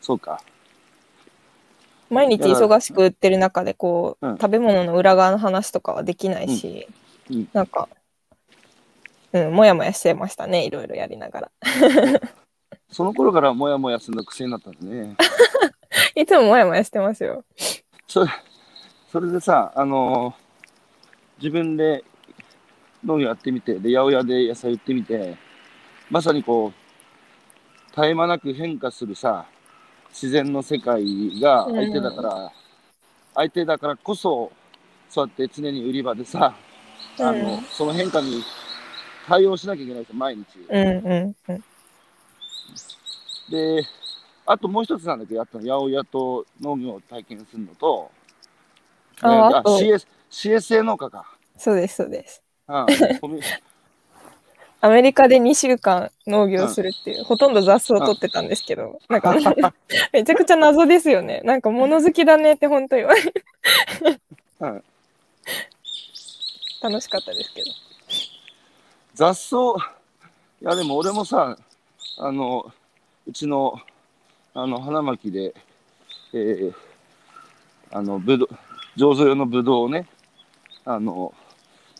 [0.02, 0.42] そうか。
[2.10, 6.88] 毎日忙しく売ってる中でこう、うん食べ物の裏側の話とかはできないし、
[7.30, 7.88] うんうんなんか、
[9.32, 11.52] うん、もやもやしてましたね、いろいろやりながら。
[12.92, 15.16] その頃からモヤモヤするの癖になったんですね。
[16.16, 17.44] いつももやもやしてますよ。
[18.08, 18.32] それ
[19.12, 20.44] それでさ、あのー
[21.44, 22.06] 自分で
[23.04, 25.36] 農業やってみて、で、八百屋で野菜売ってみて、
[26.10, 26.83] まさにこう、
[27.96, 29.46] 絶え間なく変化するさ、
[30.10, 32.52] 自然の世界が相手だから、
[33.36, 34.52] 相手だからこそ、
[35.10, 36.56] そうやって常に売り場でさ、
[37.20, 38.44] あの、うんその変化に
[39.28, 40.44] 対応しなきゃいけないですよ、毎日。
[40.70, 41.64] うんうんうん。
[43.50, 43.86] で、
[44.46, 48.12] あともう一つなんだけど、やったの、八百屋と農業を体験するのと、
[49.22, 51.26] あねあと CS CSA 農家か。
[51.58, 52.42] そうです、そうです。
[52.68, 52.86] うん、
[54.84, 59.34] アメリカで2週間農業するっていう、ほとんど雑草を取ってたんですけど、 なんか
[60.12, 61.40] めちゃくちゃ謎ですよね。
[61.46, 63.34] なんか物好きだねって本当言われる。
[64.60, 64.84] うん
[66.82, 67.68] 楽しかったですけど。
[69.14, 69.56] 雑草、
[70.62, 71.58] いやでも俺もさ、
[72.18, 72.70] あの、
[73.26, 73.80] うちの、
[74.54, 75.56] あの、花巻で、
[76.34, 76.74] えー、
[77.90, 78.50] あの、ぶどう、
[78.98, 80.10] 醸造用のぶどうをね、
[80.84, 81.34] あの、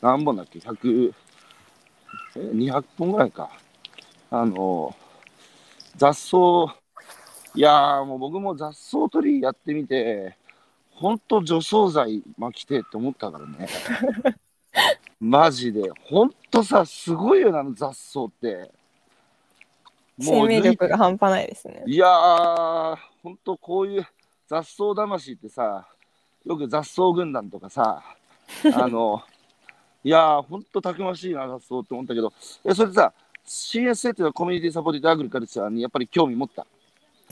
[0.02, 1.23] 何本だっけ ?100、え、
[2.36, 3.50] 200本ぐらいか。
[4.32, 4.96] あの、
[5.96, 6.76] 雑草、
[7.56, 10.36] いやーもう僕も雑草取りやってみて、
[10.92, 13.68] ほんと除草剤巻きてえって思ったからね。
[15.20, 15.90] マジで。
[16.02, 18.72] ほんとさ、すごいよな、あの雑草って。
[20.20, 21.84] 生命力が半端ないですね。
[21.86, 24.08] いやー、ほんとこういう
[24.48, 25.88] 雑草魂ってさ、
[26.46, 28.04] よく雑草軍団とかさ、
[28.76, 29.24] あの、
[30.04, 32.34] いやー、ほんとたくましいな、雑草って思ったけど、
[32.66, 33.14] え、それさ、
[33.48, 36.66] CSA っていうのはコミュニティサポーティアグリカルチャーにやっぱり興味持った？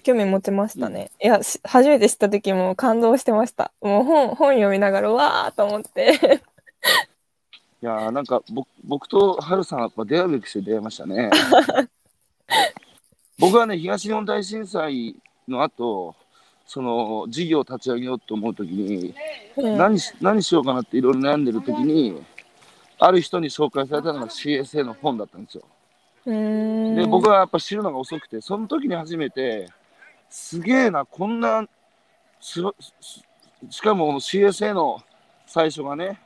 [0.03, 1.11] 興味持ちましたね。
[1.21, 3.71] いや、し初めて知った時も感動してました。
[3.81, 6.19] もう本本読みながら、わーと思って。
[7.83, 11.29] いやー、なんか僕僕とハルさんはやっぱ出会うべきして出会いましたね。
[13.37, 15.15] 僕はね、東日本大震災
[15.47, 16.15] の後、
[16.65, 19.13] その事業を立ち上げようと思うときに、
[19.57, 22.21] うん何し何しようかなっていろいろ悩んでるときに、
[23.03, 25.63] ある人に紹介されたのが CSA の本だったんですよ。
[26.25, 29.69] で、僕はやっぱ知るのが遅くて、その時に初めて、
[30.29, 31.67] すげえな、こんな、
[32.39, 32.61] し
[33.69, 35.01] しかもこの CSA の
[35.47, 36.21] 最初がね、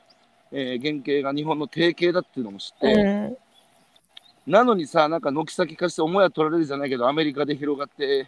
[0.52, 3.38] えー原型が日本の定型だっていうのも知って、うん
[4.46, 8.28] なのにさ、なんか軒先化して思いは取られるじゃないけど、アメリカで広がって、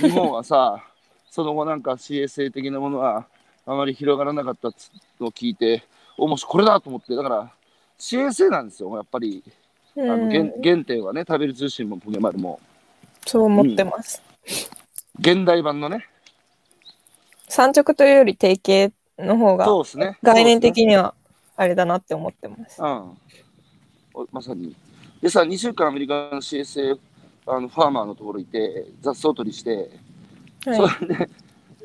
[0.00, 0.84] 日本はさ、
[1.28, 3.26] その後なんか CSA 的なものは
[3.66, 4.68] あまり広がらなかった
[5.18, 5.82] のを聞いて、
[6.16, 7.52] おもしこれだと思って、だから
[7.98, 9.42] CSA なんですよ、やっぱり。
[9.98, 12.60] あのうん原原点はね、食べる通信もポケマルも、
[13.26, 14.22] そう思ってます。
[15.18, 16.06] 現代版のね、
[17.48, 20.18] 産直というより定型の方がそうですね。
[20.22, 21.14] 概念的には
[21.56, 22.82] あれだなって思ってます。
[22.82, 22.88] うん。
[24.12, 24.76] おまさに。
[25.22, 26.98] でさ、2週間アメリカの CSA
[27.46, 29.88] あのファーマーのところいて、雑草取りして、
[30.66, 31.30] はい、それで、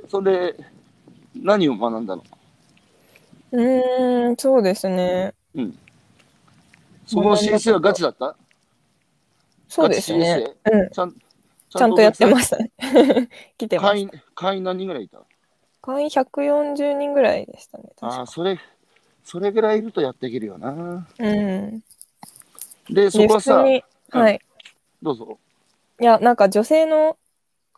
[0.10, 0.66] それで、
[1.34, 2.24] 何を学んだの？
[3.54, 5.34] うーん、そうですね。
[7.06, 8.36] そこの CSA はガチだった？
[9.68, 10.54] そうですね。
[10.72, 11.16] うん、ちゃん
[11.70, 12.72] ちゃんとやってまししたね。
[13.58, 13.92] 来てます。
[13.92, 15.22] 会員、会員何人ぐらいいた？
[15.82, 17.86] 会員140人ぐらいでしたね。
[18.02, 18.60] ああ、それ、
[19.24, 21.08] それぐらいいるとやっていけるよな。
[21.20, 21.84] うん。
[22.90, 23.84] で、そで、こはさ、普通に、
[24.14, 24.42] うんはい。
[25.02, 25.40] どうぞ。
[26.00, 27.18] いや、なんか女性の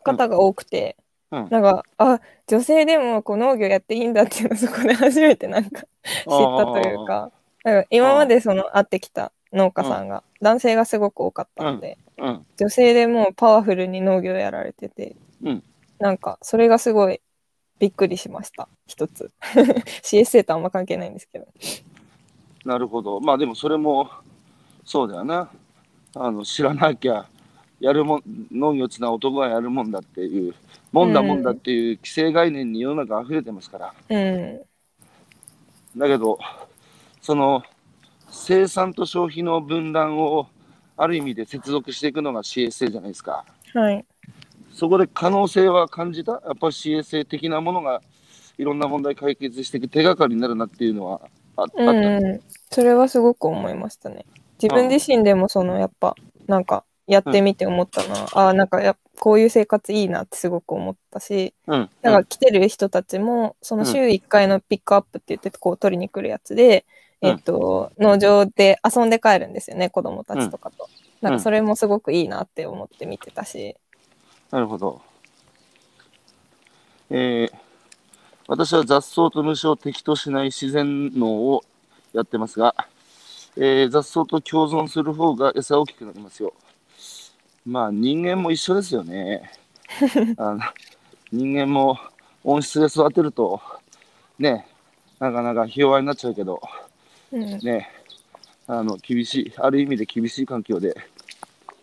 [0.02, 0.96] 方が多くて、
[1.30, 7.32] うんなんか、あ、女性でもこう農業やっていいんだっていうのをそこで初めてなんか 知ったというか、
[7.64, 11.98] なんか今までその会ってきた農家さんが、男性がすごく多かったので。
[12.18, 12.46] うん。
[12.56, 15.62] 女性でもうパワフルに農業やられてて、うん
[15.98, 17.20] なんかそれがすごい
[17.78, 19.30] びっくりしました、一つ。
[20.02, 21.46] CSA とあんま関係ないんですけど。
[22.64, 23.20] なるほど。
[23.20, 24.10] まあでもそれも、
[24.84, 25.50] そうだよな。
[26.14, 27.26] あの、知らなきゃ、
[27.80, 30.54] やるもん、農業つな男がやるもんだっていう、
[30.92, 33.94] もんだもんだっていう既成概念に世の中溢れてますから。
[34.08, 34.60] うん。
[35.96, 36.38] だけど、
[37.24, 37.62] その、
[38.28, 40.46] 生産と消費の分断を、
[40.98, 43.46] ある意味で接続していくのが CSA じゃないですか。
[43.72, 44.04] はい。
[44.74, 46.32] そこで可能性は感じた？
[46.32, 48.02] やっぱり CSA 的なものが
[48.58, 51.22] いろんな問題解決していく手がかりになるなっていうのは
[51.56, 51.82] ああった？
[51.82, 54.26] うんうん、それはすごく思いましたね。
[54.62, 56.14] 自分自身でもそのやっぱ
[56.46, 61.90] なんかやってみて思ったのは、ああなんかやこういう生活いいなってすごく思ったし、うん。
[62.02, 66.93] だから来てる人たちもその週1回のピックアップって言ってこう取りに来るやつで、うん
[67.24, 70.88] えっと農場で遊んで帰るんですよね子供たちとかと。
[71.20, 73.76] なんかそれもすごくいいなって思って見てたし。
[74.50, 75.00] なるほど。
[77.10, 77.64] えー
[78.46, 81.64] 私は雑草と虫を敵としない自然農を
[82.12, 82.74] やってますが、
[83.56, 86.52] えー雑草と共存する方が餌大きくなりますよ。
[87.64, 89.50] まあ人間も一緒ですよね。
[90.36, 90.60] あの
[91.32, 91.98] 人間も
[92.44, 93.60] 温室で育てると、
[94.38, 94.66] ね、
[95.18, 96.60] なかなかひ弱になっちゃうけど、
[97.34, 97.90] うんね、
[98.66, 100.96] あの厳しい、ある意味で厳しい環境で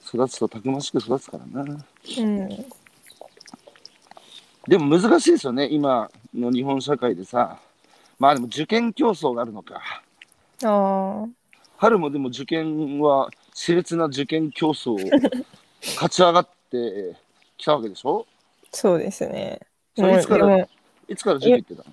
[0.07, 1.63] 育つとたくましく育つからな。
[1.63, 2.65] うん
[4.67, 7.59] でも難しいですよね、今の日本社会でさ。
[8.19, 9.81] まあでも受験競争があるのか。
[10.63, 11.27] ああ。
[11.77, 14.95] 春もでも受験は熾烈な受験競争を
[15.95, 17.15] 勝ち上がって
[17.57, 18.27] きたわけでしょ？
[18.71, 19.59] そうですね。
[19.97, 20.67] いつから？
[21.07, 21.83] いつから塾行ってた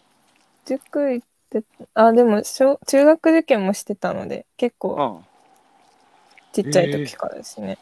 [0.67, 1.63] 塾行って、
[1.95, 5.23] あ、でも小、中学受験もしてたので、結構。
[6.53, 7.79] ちっちゃい時からですね。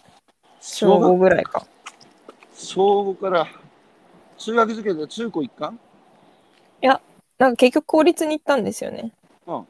[0.61, 1.67] 小5小学ぐらいか。
[2.55, 3.47] 小5から
[4.39, 5.79] 中学受験で中高一貫？
[7.39, 9.13] なんか結局公立に行ったんですよね。
[9.47, 9.67] うん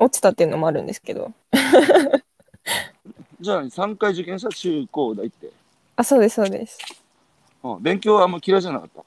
[0.00, 1.32] 落ちたっていうのもあるんですけど。
[3.40, 5.50] じゃあ3回受験した中高大って、
[5.96, 6.78] あ、そうです、そうです。
[7.62, 9.04] うん、勉強はあんま嫌いじゃなかった？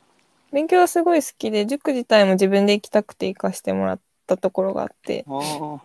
[0.52, 5.80] 勉強はすごい好きで、塾自体も自分で行きたくて行かしてもらったところがあって、あー。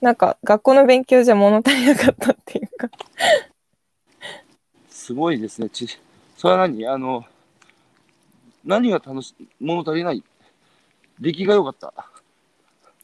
[0.00, 2.88] なんか学校の勉強じゃ物足りなかったっていうか。
[4.88, 5.68] すごいですね。
[5.70, 5.88] ち
[6.36, 6.86] それは何？
[6.86, 7.24] あの
[8.64, 10.22] 何が楽し物足りない？
[11.18, 11.92] 出来が良かった？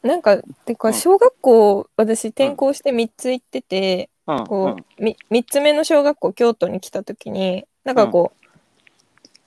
[0.01, 0.93] なんか、てか、うん。
[0.93, 4.43] 小学校、私転校して3つ行ってて、うん。
[4.45, 8.44] こう、み3つ目の小学校、京都に来た時に、なんかこう、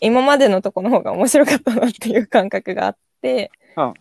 [0.01, 3.94] 今までのとこの方が面白かったなっていう感覚があって、うん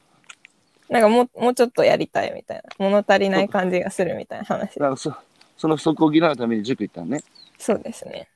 [0.90, 4.84] なんかもうもうちょっとやりたいみたいな、物足りない感じがするみたいな話うん、。
[4.84, 5.14] なんかそ
[5.58, 7.20] その不足を補うために塾行ったのね
[7.58, 8.30] そうですね。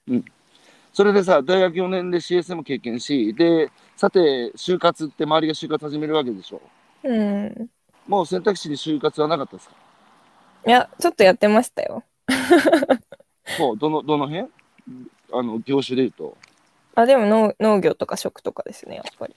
[0.91, 4.19] それでさ大学4年で CSM も経験しでさて
[4.57, 6.61] 就活って周りが就活始めるわけでしょ
[7.05, 7.69] うん。
[8.05, 9.75] もう選択肢に就活はなかったですか？
[10.67, 12.03] いや、ちょっとやってましたよ。
[13.57, 14.49] そうどのどの辺？
[15.31, 16.37] あの業種で言うと
[16.95, 19.35] あ、でも農農業とか食とかですね、やっぱり。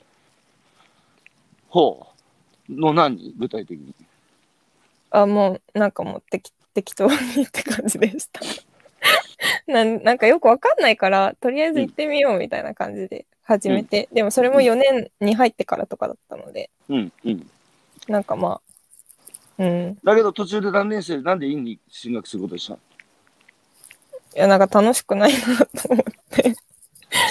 [1.69, 2.07] ほ
[2.69, 2.73] う。
[2.73, 3.35] の何？
[3.37, 3.95] 具体的に。
[5.11, 8.41] あ、もう、なんかもう適適当にって感じでした。
[9.67, 17.51] なんなんかよくわかんないから、とりあえず行ってみようみたいな感じで始めて、でもそれも4年に入ってからとかだったので、うんうん。
[18.09, 18.61] なんかま
[19.59, 19.91] あ、うん。
[19.91, 22.79] いだけど途中で断念してなんで院に進学することにしたの？
[24.35, 26.57] や、なんか楽しくないなと思って、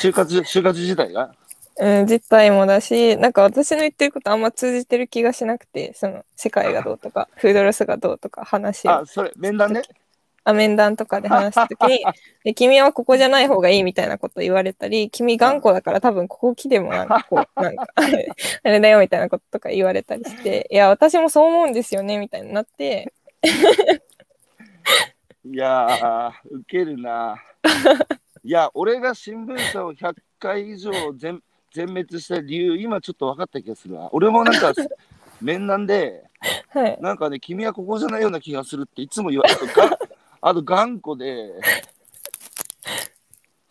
[0.01, 1.31] 就活就活自体が？
[1.77, 8.91] うん、実態もだし、なんか私の言ってることあんま通じてる気がしなくて、その世界がどうとか、 フードロスがどうとか話を。
[8.91, 9.81] あそれ面談ね？
[10.45, 12.03] あ面談とかで話すときに
[12.43, 23.13] で、君はここじゃない方がいいみたいなこと言われたり、君頑固だから多分ここ来てもなんかこう、なんか、 あれだよみたいなこととか言われたりして、いや、私もそう思うんですよね、みたいになって、
[25.45, 27.37] いやーウケるな
[28.43, 31.41] いや俺が新聞社を100回以上全
[31.71, 34.73] 全滅した理由今ちょっと分かった気がするわ俺もなんか
[35.41, 36.23] 面談で
[36.69, 36.97] はい。
[37.01, 39.97] なんかね君はここじゃないような気がするっていつも言われてが
[40.41, 41.53] あと頑固で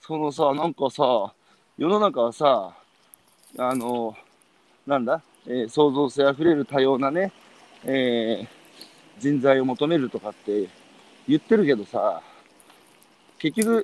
[0.01, 1.35] そのさなんかさ
[1.77, 2.75] 世の中はさ
[3.59, 4.17] あの
[4.87, 7.33] なんだ、えー創造性あふれる多様なね、
[7.85, 8.63] えー
[9.19, 10.69] 人材を求めるとかって
[11.29, 12.21] 言ってるけどさ
[13.39, 13.83] 結局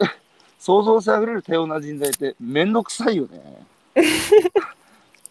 [0.59, 3.41] 創造性あふれる多様な人材ってめんどくさいよね。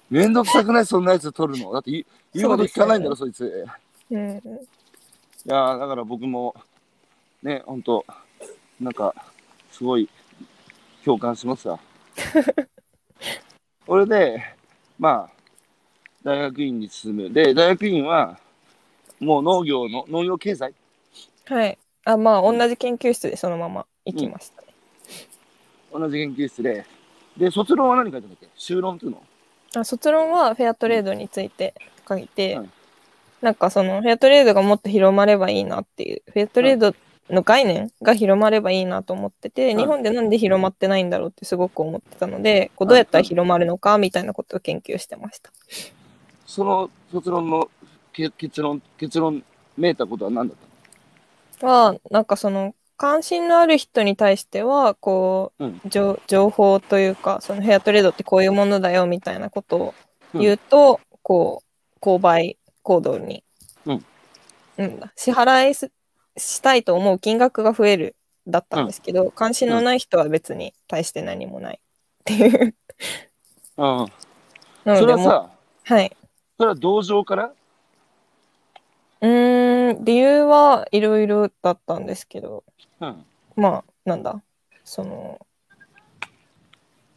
[0.10, 0.86] めんどくさくない？
[0.88, 1.72] そんなやつ取るの？
[1.74, 1.92] だって
[2.34, 3.66] 言うこと聞かないんだろそ,、いつ。
[4.10, 4.30] うん。
[4.38, 4.42] い
[5.46, 6.56] やーだから僕も
[7.44, 8.06] ねほんと
[8.80, 9.14] なんか
[9.72, 10.10] すごい
[11.04, 11.80] 共感しますわ。
[13.86, 14.44] それで
[15.00, 15.38] まあ
[16.24, 17.30] 大学院に進む。
[17.32, 18.40] で大学院は
[19.20, 20.74] もう農業の農業経済？
[21.46, 21.78] はい。
[22.06, 24.62] あ、まあ、同じ研究室でそのまま行きました。
[24.62, 24.67] ね。
[25.98, 26.86] 同じ研究室で。
[27.38, 28.50] で卒論は何書いてたっけ？
[28.56, 29.24] 修論っていうの？
[29.76, 31.74] あ卒論はフェアトレードについて
[32.08, 32.70] 書いて、はい。
[33.42, 36.96] なんかそのフェアトレードがもっと広まればいいなっていう、フェアトレード
[37.30, 39.76] の概念が広まればいいなと思ってて、い。
[39.76, 45.52] 日本でなんで広まってないんだろうってすごく思ってたので、こうどうやったら広まるのかみたいなことを研究してました。
[46.48, 47.70] その卒論の
[48.12, 49.44] け結論結論
[49.78, 50.58] めいたことは何だっ
[51.60, 51.72] たの？
[51.72, 55.82] は、なんかその関心のある人に対しては、こう、うん。
[55.86, 59.94] 情情報というか、そのフェアトレードってこういうものだよみたいなことを
[60.34, 61.64] 言うと、こ
[61.96, 63.44] う、購買行動に、
[63.86, 64.06] うん。
[64.78, 65.00] うん。
[65.00, 65.92] だ支払いす
[66.36, 68.16] したいと思う金額が増える
[68.48, 72.76] だったんですけど、関心のない人は別に対して何もないっていう。
[73.78, 74.08] うん。
[74.86, 75.50] なそれはさ
[75.84, 76.16] はい。
[76.58, 77.54] それは同情から？
[79.22, 82.64] うーん、理由はいろいろだったんですけど、
[83.00, 83.26] うん
[83.56, 84.42] まあ、なんだ、
[84.84, 85.40] その、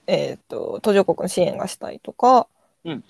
[0.07, 2.47] えっ、と、途上国の支援がしたいとか、
[2.85, 3.05] うん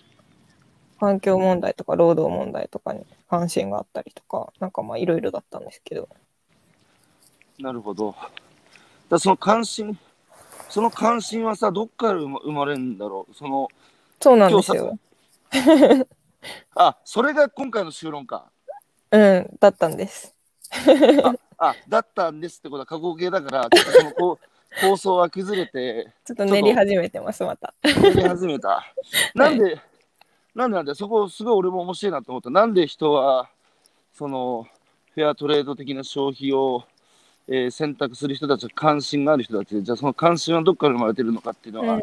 [1.01, 6.11] 環境問題とか労働問題とかに関心があったりとか、なんかまあいろいろだったんですけど、
[7.59, 8.15] なるほど。
[9.09, 9.99] だその関心、
[10.69, 13.35] その関心はさ、どっから生ま生まれるんだろう？
[13.35, 13.69] その、
[14.21, 14.99] そうなんですよ。
[16.77, 18.51] あ、それが今回の修論か。
[19.11, 20.35] うん、だったんです。
[21.25, 21.35] あ、
[21.89, 24.47] だったんですってことは過去形だから、ちょっとそのこう
[24.81, 27.75] 構想は崩れて、ちょっと練り始めてます、また。
[27.83, 28.85] やり始めた。
[29.35, 29.81] なんで、
[30.55, 32.51] なんでなんで、そこすごい俺も面白いなと思った。
[32.51, 33.51] なんで人は、
[34.13, 34.67] その、
[35.15, 36.85] フェアトレード的な消費を、
[37.49, 42.03] えー選択する人たちは関心がある人たちで、じゃあその関心はどこから生まれてるのかっていうのは、うん、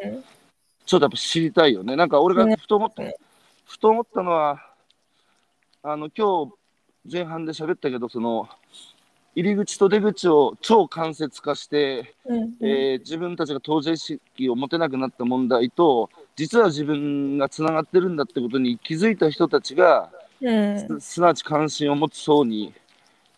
[0.85, 1.95] ちょっとやっぱ知りたいよね。
[1.95, 3.15] なんか俺がねふと思った、ね
[3.65, 4.61] ふと思ったのは、
[5.83, 6.53] あの、今日
[7.09, 8.49] 前半で喋ったけど、その、
[9.37, 20.09] 入り口と出口を超間接化して、うん、えー自分たちが当事者意識を持てなくなった問題と、実は自分がつながってるんだってことに気づいた人たちが、
[20.41, 22.73] うん、すすなわち関心を持つ層に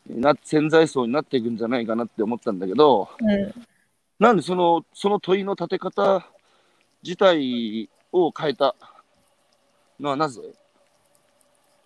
[0.08, 3.54] な、潜在層になっていくんじゃないかなって思ったんだけど、うん。
[4.20, 6.26] なんでそのその問いの立て方
[7.04, 8.74] 自体を変えた
[10.00, 10.40] のはなぜ？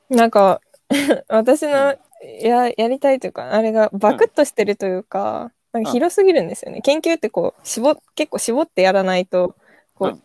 [0.08, 0.62] なんか
[1.28, 1.96] 私の
[2.42, 6.82] ややりたいというかあれがバクッとしてるというか,、なんか広すぎるんですよね。
[6.82, 9.56] 研究ってこう絞結構絞ってやらないと
[9.96, 10.22] こう、うん。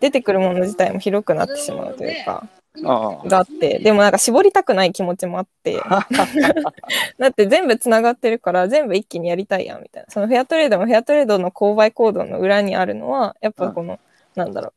[0.00, 2.46] 出てくるもの自体も広くなってしまうというか
[2.82, 5.80] があってでもなんか絞りたくない気持ちもあって
[7.18, 10.10] だって全部つながってるから全部一気にやりたいやんみたいな。
[10.10, 13.98] そのフェアトレードもフェアトレードの購買行動の裏にあるのはやっぱこの、
[14.34, 14.72] なんだろう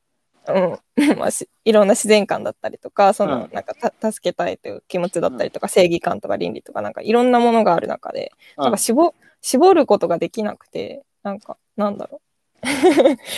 [0.54, 0.80] うん。
[1.18, 3.50] まあ、しいろんな自然観だったりとかその、うん。
[3.54, 12.22] なんかた助けたいという気持ちだったりとか、正義感とか倫理とかなんかいろんなものがある中で、なんか絞絞ることができなくてなんかなんだろ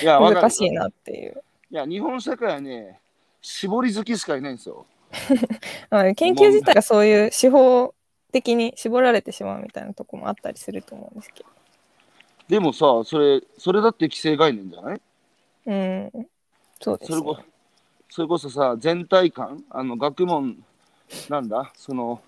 [0.02, 1.44] いや、 う難しいなっていう。
[1.70, 3.00] いや、日本社会はね、
[3.42, 4.86] 絞り好きしかいないんですよ。
[5.90, 7.94] まあ研究自体がそういう手法
[8.32, 11.50] 的に絞られてしまうみたいなとこもあったりすると思うんですけど。
[12.48, 15.02] でもさ、それ、それだって既成概念じゃない？
[15.68, 16.12] うん、
[16.82, 17.18] そうです、ね。
[17.18, 17.40] それこ
[18.10, 20.58] それこそさ、全体感、あの学問、
[21.30, 22.22] なんだ、その、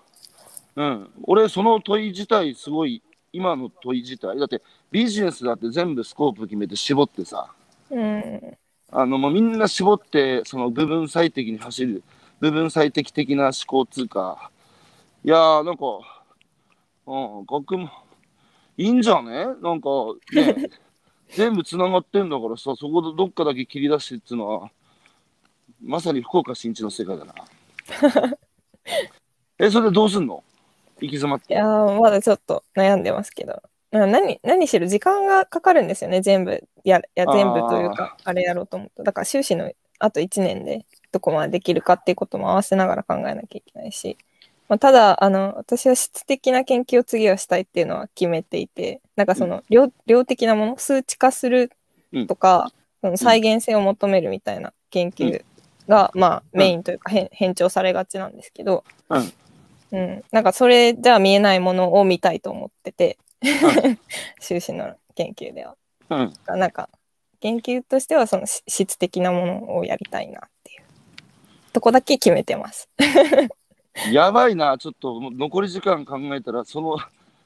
[0.76, 3.02] うん、俺、その問い自体、すごい、
[3.32, 7.52] 今の問い自体、だってビジネスだって全部スコープ決めて絞ってさ、
[7.90, 8.56] うん、
[8.90, 12.02] あのもうみんな絞って、その部分最適に走る、
[12.40, 14.50] 部分最適的な思考通貨、
[15.24, 15.84] いやー、なんか、
[17.06, 17.90] うん、学問、
[18.76, 19.46] いいんじゃね？
[19.62, 19.90] なんか
[20.32, 20.70] ね、
[21.36, 24.70] 全部つながってんだからさ、そこでどっかだけ切り出してっていうのは、
[25.82, 27.34] まさに福岡新地の世界だな。
[29.58, 30.42] え、それでどうすんの？
[31.00, 31.54] 行き詰まって。
[31.54, 33.62] いやーまだちょっと悩んでますけど。
[33.90, 36.66] な何何しろ時間がかかるんですよね、全部。
[36.84, 39.02] やや全部というか、あれやろうと思った。
[39.04, 39.70] だから修士の
[40.00, 44.18] あと1年でどこまでできるかっていうことも合わせながら考えなきゃいけないし。
[44.68, 51.70] まあ、ただあの、私は質的な研究を次はしたいっていうのは決めていて、なんかその量量的なもの、数値化する
[52.26, 55.44] とか、その再現性を求めるみたいな研究
[55.88, 59.32] が、まあ、メインというか、変変調されがちなんですけど、うん。
[59.92, 63.18] うん、なんかそれじゃ見えないものを見たいと思ってて、
[64.40, 65.76] 修士の研究では。
[66.10, 66.32] うん。
[66.46, 66.88] なんか
[67.40, 70.82] 研究としてはそのし質的なものをやりたいなっていう
[71.72, 72.88] とこだけ決めてます。
[74.10, 76.96] やばいな、ちょっと残り時間考えたら、その、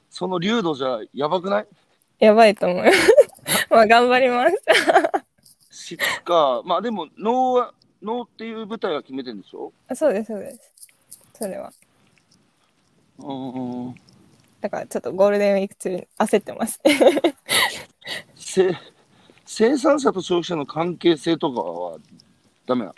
[0.09, 1.67] その流度じゃやばくない？
[2.19, 2.89] やばいと思い
[3.69, 5.95] まあ頑張ります。
[5.95, 6.61] 質か。
[6.65, 9.71] まあでも、脳は、脳っていう舞台は決めてるんでしょ？
[9.87, 10.73] あそうですそうです。
[11.33, 11.71] それは。
[13.19, 13.95] うーん。
[14.61, 16.81] だからちょっとゴールデンウィーク中に焦ってます。
[18.35, 18.75] せ
[19.45, 21.97] 生産者と消費者の関係性とかは
[22.65, 22.93] ダメなの？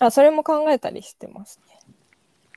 [0.00, 1.69] あそれも考えたりしてますね。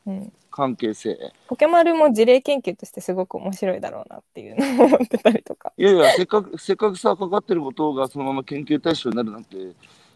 [0.05, 0.33] うん。
[0.51, 1.17] 関係性。
[1.47, 5.73] ポケマルも事例研究としてすごく面白いだろうなっていうのを思ってたりとか。
[5.77, 9.57] いやいや、せっかく、せっかくさ、かかってることがそのまま研究対象になるなんて、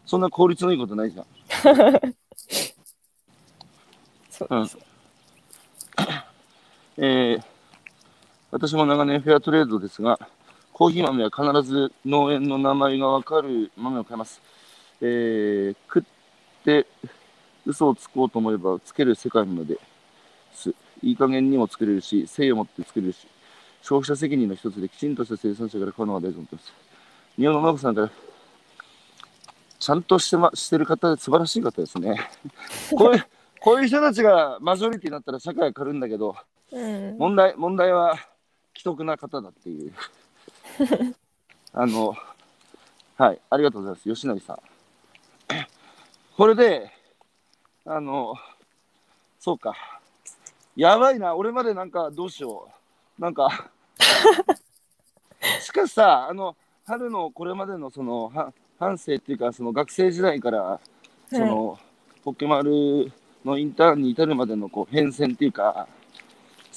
[0.06, 1.26] そんな効率のいいことないじゃん。
[4.30, 4.78] そうです。
[6.98, 7.42] えー
[8.50, 10.18] 私も長年フェアトレードですが、
[10.72, 14.40] コーヒー豆は必ず農園の名前がわかる豆を買います。
[15.02, 16.02] えー食っ
[16.64, 16.86] て
[17.68, 19.78] 嘘をつこうと思えばつける世界まで
[20.54, 20.70] す。
[21.02, 23.26] いい加減にも作れるし、誠意を持って作れるし、
[23.82, 26.72] 消費者責任の一つできちんとした生産者から買うのが大事だと思ってます。
[27.36, 28.10] 日本の農家さんから、
[29.78, 32.16] ちゃんとして,、ま、してる方で素晴らしい方ですね。
[32.96, 33.26] こういう、
[33.60, 36.34] こういう人たちがマジョリティになったら社会は変わるんだけど、
[36.72, 37.18] うん。
[37.18, 38.16] 問題問題は
[38.74, 39.92] 既得な方だっていう
[41.72, 42.14] あの
[43.16, 44.58] はいありがとうございます吉成さん
[46.36, 46.97] これで
[47.90, 48.34] あの
[49.40, 49.74] そうか。
[50.76, 51.34] やばいな。
[51.34, 52.68] 俺までなんかどうしよ
[53.18, 53.22] う。
[53.22, 53.70] なんか
[55.60, 56.54] しかしさあの
[56.86, 60.80] 春のこれまでのそのは反省っていうかその学生時代から
[61.30, 61.78] その、
[62.24, 63.12] ポケマル
[63.44, 65.88] のインターンに至るまでのこう変遷っていうか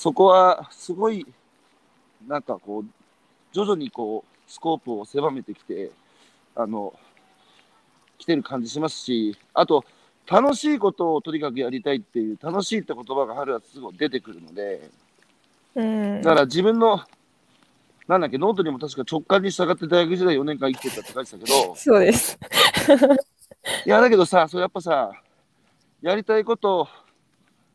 [0.01, 1.28] そこはすごい、
[2.28, 2.86] なんかこう、
[3.51, 5.91] 徐々にこう、スコープを狭めてきて、
[6.55, 6.93] あの、
[8.18, 9.86] 来てる感じしますし、あと、
[10.32, 14.89] 楽しいことをとにかくやりたいっていう、楽しいって言葉が春はすごい出てくるので、
[15.75, 16.21] うん。
[16.21, 17.01] だから自分の、
[18.07, 22.39] なんだっけ、ノートにも確か直感に従って大学時代4年間生きてたって書いてたけど、そうです。
[23.86, 25.11] いや、だけどさ、それやっぱさ、
[26.01, 26.88] やりたいこと、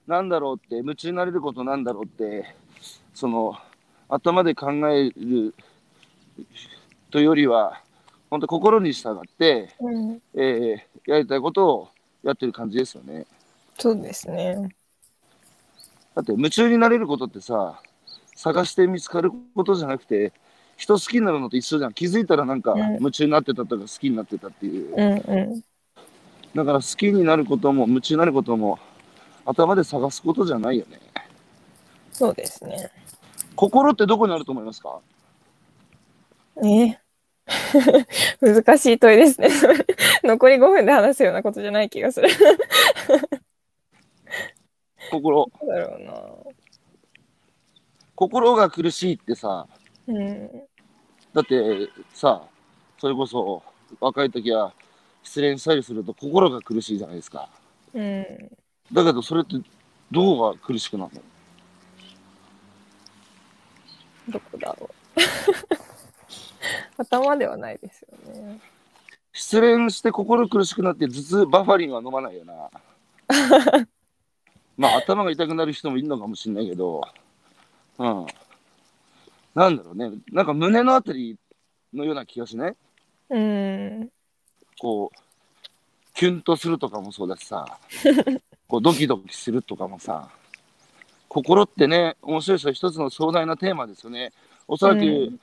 [0.06, 2.54] なんだろうって、夢中になれることなんだろうって、
[3.12, 3.54] その、
[4.08, 5.54] 頭で考える
[7.10, 7.82] というよりは、
[8.30, 10.22] 本当心に従って、うん。
[10.34, 11.88] えーやりたいことを
[12.28, 13.26] やってる感じですよね。
[13.78, 14.68] そうですね。
[16.14, 17.80] だって夢中になれることってさ、
[18.34, 20.32] 探して見つかることじゃなくて、
[20.76, 21.92] 人好きになるのと一緒じゃん。
[21.92, 24.94] 気づいたらなんかうん夢中になってたとか好きになってたっていう。
[24.94, 25.62] うんうん。
[26.54, 28.78] だから好きになることも夢中になることも
[29.44, 31.00] 頭で探すことじゃないよね。
[32.12, 32.90] そうですね。
[33.54, 34.98] 心ってどこにあると思いますか？
[36.64, 36.98] え？
[38.40, 39.48] 難しい問いですね。
[40.26, 42.28] 残り5分で話すようなことじゃない気がする。
[45.10, 45.50] 心。
[45.60, 46.52] どうだろ
[48.14, 49.66] 心が苦しいってさ、
[50.06, 50.18] うな。
[50.20, 50.50] うん。
[51.34, 52.42] だってさ、
[52.98, 53.62] それこそ
[54.00, 54.72] 若い時は
[55.22, 57.48] 失恋したりすると心が苦しいじゃないですか。
[57.92, 58.24] うん。
[58.92, 59.56] だけどそれって
[60.10, 61.22] どこが苦しくなるの？
[64.28, 64.94] どこだろう。
[66.98, 68.60] 頭ではないですよね。
[69.36, 72.70] 失恋して心苦しくなって頭痛バファリンは飲まないよな。
[74.78, 77.02] まあ頭が痛くなる人もいるのかもしれないけど、
[77.98, 78.26] うん。
[79.54, 80.10] なんだろうね。
[80.32, 81.36] なんか胸のあたり
[81.92, 82.76] のような気がしない？
[83.28, 84.10] うん。
[84.78, 85.18] こう、
[86.14, 87.78] キュンとするとかもそうだしさ、
[88.68, 90.30] こうドキドキするとかもさ、
[91.28, 94.32] 心ってね、面白い人は一つの壮大なテーマですよね。
[94.66, 95.40] おそらく、うん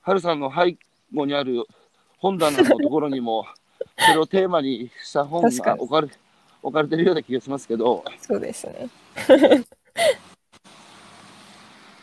[0.00, 0.76] ハルさんの背
[1.14, 1.64] 後にある
[2.24, 3.44] 本棚のところにも、
[3.98, 6.08] それをテーマにした本が置かれ
[6.62, 8.88] 置かれてるような気がしますけど、そうですね。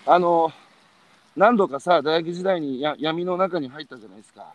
[0.05, 0.51] あの、
[1.36, 4.53] 何度かさ、大学時代にや闇の中に入ったじゃないですか。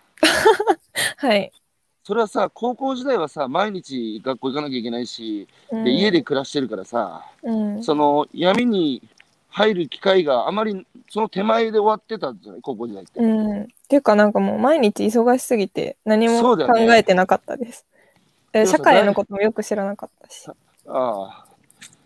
[1.19, 1.51] はい。
[2.05, 7.83] それはさ、高校時代はさ、毎日学校行かなきゃいけないし、うんで家で暮らしてるからさ、うん。
[7.83, 9.03] その闇に
[9.57, 12.61] 入る機会があまりその手前で終わってたんじゃない？
[12.61, 13.21] 高校時代って。
[13.21, 13.63] うん。
[13.63, 16.59] っていうかなんかもう毎日忙しすぎて何も考
[16.95, 17.87] えてなかったです。
[18.53, 20.47] えで社会のこともよく知らなかったし。
[20.49, 20.53] あ
[20.87, 21.47] あ。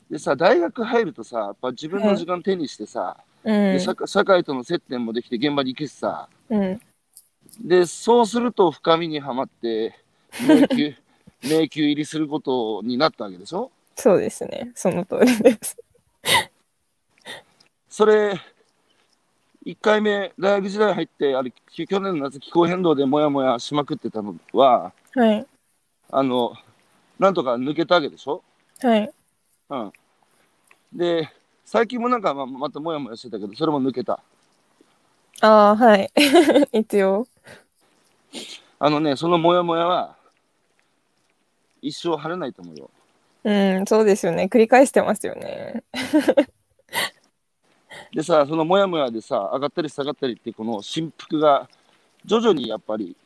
[0.08, 3.80] でさ、大学入るとさ、やっぱ自分の時間手にしてさ、うんで。
[3.80, 6.80] 社会社会との接点もできて現場に行けしさ、うん。
[7.64, 9.94] で、そうすると深みにはまって、
[10.46, 10.94] 迷宮、
[11.42, 13.72] 迷宮入りすることになったわけでしょ？
[13.96, 14.70] そうですね。
[14.76, 15.76] その通りです。
[17.90, 18.40] それ、
[19.66, 25.44] 1回目、大学時代入って、あれ、き去年の夏気候変動でもやもやしまくってたのは、はい。
[26.12, 26.54] あの、
[27.18, 28.42] なんとか抜けたわけでしょ？
[28.80, 29.12] はい。
[29.70, 29.92] うん。
[30.92, 31.28] で、
[31.64, 34.20] 最近もなんかままたもやもやしてたけど、それも抜けた。
[35.40, 36.10] ああ、はい。
[36.72, 37.26] 一応。
[38.78, 40.16] あのね、そのもやもやは、
[41.82, 42.90] 一生晴れないと思うよ。
[43.42, 44.44] うん、そうですよね。
[44.44, 45.82] 繰り返してますよね。
[48.12, 51.68] でさ、そのもやもやでさ、上がったり下がったりって、この振幅が
[52.24, 53.16] 徐々にやっぱり、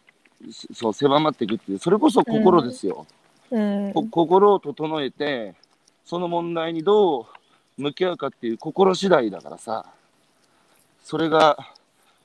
[0.50, 3.06] そそう狭まっていくっていう、それこそ心ですよ。
[3.50, 3.92] うん。
[3.92, 5.54] こ心を整えて、
[6.04, 7.26] その問題にどう
[7.82, 9.86] 向き合うかっていう心次第だからさ、
[11.02, 11.56] それが、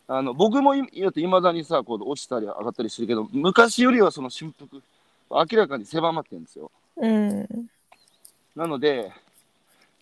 [0.07, 4.53] あの僕もいいまだにさ、こう落ちたり上がったりしてるけど、昔よりはその振
[5.30, 6.72] 幅、明らかに狭まってるんですよ。
[6.97, 7.47] うん。
[8.55, 9.12] なので、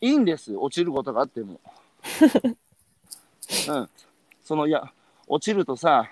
[0.02, 1.60] いいんです、落ちることがあっても。
[3.70, 3.90] うん。
[4.44, 4.92] その、いや、
[5.28, 6.10] 落ちるとさ、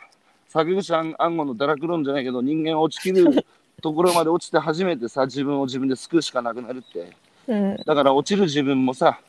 [0.47, 3.45] 作口暗暗号の堕落論じゃないけど、人間は落ちきる
[3.81, 7.11] ところまで落ちて初めてさ、自分を自分で救うしかなくなるって。
[7.47, 7.77] うん。
[7.85, 9.19] だから落ちる自分もさ、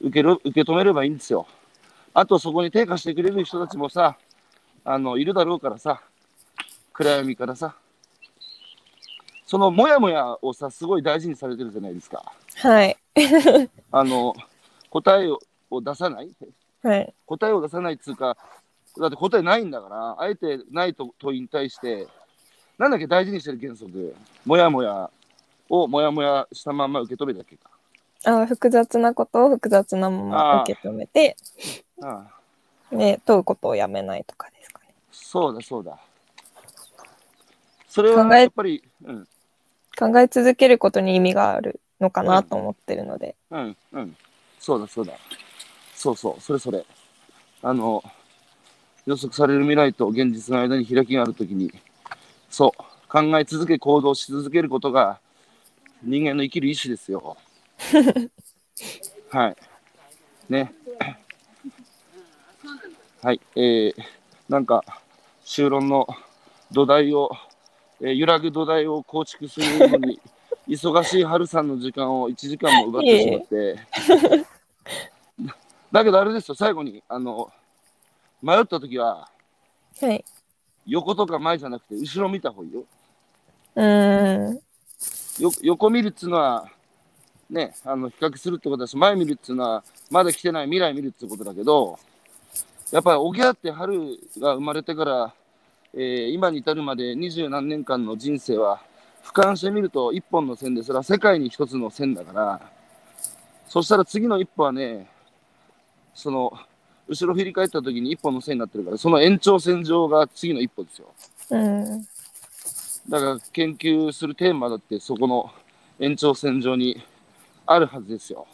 [0.00, 1.46] 受ける受け止めればいいんですよ。
[2.14, 4.16] あとそこに低下してくれる人たちもさ、
[4.84, 6.02] あの、いるだろうからさ、
[6.92, 7.74] 暗闇からさ、
[9.46, 12.32] そのモヤモヤをさ、すごい大事にされてるじゃないですか。
[12.56, 12.96] はい。
[13.90, 14.34] あの、
[14.90, 15.40] 答えを
[15.70, 16.30] を出さない？
[16.82, 17.14] はい。
[17.26, 18.36] 答えを出さないっつうか、
[18.98, 22.06] だって答えないんだから、あえてないと問いに対して、
[22.78, 24.14] なんだっけ大事にしてる原則、
[24.44, 25.10] もやもや
[25.68, 27.70] をもやもやしたまま受け止めるだけか。
[28.24, 31.36] あ複雑なことを複雑なまま受け止めて、
[32.02, 32.24] あ
[32.92, 34.94] あで、問うことをやめないとかですかね。
[35.12, 35.98] そうだそうだ。
[37.88, 39.28] それは考えやっぱり、うん、
[39.98, 43.34] 考え続けることに意味があるのかなと思ってるので。
[43.50, 44.16] うん、うん。
[44.58, 45.12] そうだそうだ。
[45.98, 46.86] そうそう、それそれ。
[47.60, 48.04] あの、
[49.04, 51.72] 予測される未来と現実の間に開きがあるときに、
[52.48, 55.18] そう、考え続け、行動し続けることが
[56.04, 57.36] 人間の生きる意志ですよ。
[59.30, 59.56] はい。
[60.48, 60.72] ね。
[63.20, 63.40] はい。
[63.56, 63.94] えー、
[64.48, 64.84] なんか、
[65.44, 66.06] 修論の
[66.70, 67.28] 土台を、
[68.00, 70.20] えー揺らぐ土台を構築するのに、
[70.68, 73.78] 忙しい春さんの時間を1時間も奪ってしまって、
[75.90, 77.50] だけどあれですよ、最後に、あの、
[78.42, 79.28] 迷った時は、
[80.00, 80.24] はい。
[80.86, 82.84] 横とか前じゃなくて、後ろ見た方がいいよ。
[83.74, 84.60] うーん。
[85.38, 86.66] よ横見るっつうのは、
[87.50, 91.98] ね、あの比較するってことだし、前見るっつうのは、まだ来てない未来見るってことだけど、
[92.90, 95.34] やっぱりおぎゃって春が生まれてから、
[95.94, 98.80] えー今に至るまで二十何年間の人生は、
[99.24, 102.60] 俯瞰してみると一本の線で、それは世界に一つの線だから、
[103.68, 105.06] そしたら次の一歩はね、
[106.18, 106.52] その、
[107.06, 111.14] 後ろ振り返った時に一本の線になってるから、その延長線上が次の一歩ですよ。
[111.50, 112.02] うん。
[113.08, 115.52] だから研究するテーマだってそこの
[116.00, 117.00] 延長線上に
[117.66, 118.48] あるはずですよ。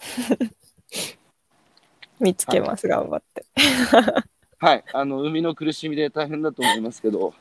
[2.20, 3.46] 見つけます、頑張って。
[4.60, 4.84] はい。
[4.92, 7.32] あの、海の苦しみで大変だと思いますけど、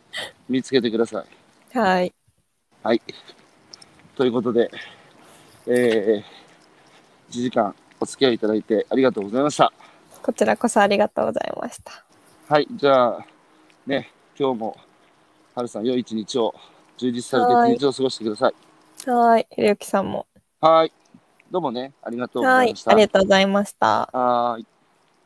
[0.47, 1.25] 見つけてくださ
[1.73, 1.77] い。
[1.77, 2.13] はい。
[2.81, 3.01] はい。
[4.15, 4.71] ということで、
[5.67, 9.71] えー、1時間お付き合いいただいてありがとうございました。
[10.21, 12.03] こちらこそありがとうございました。
[12.49, 12.67] はい。
[12.71, 13.25] じゃあ、
[13.87, 14.77] ね、今日も、
[15.55, 16.53] はるさん、良い一日を、
[16.97, 19.09] 充実されはいて一日を過ごしてください。
[19.09, 19.47] はい。
[19.49, 20.27] ひろゆきさんも。
[20.59, 20.91] はい。
[21.49, 22.83] どうもね、ありがとうござはいいまし。
[22.83, 22.91] た。
[22.91, 24.09] ありがとうございました。
[24.11, 24.65] はーい。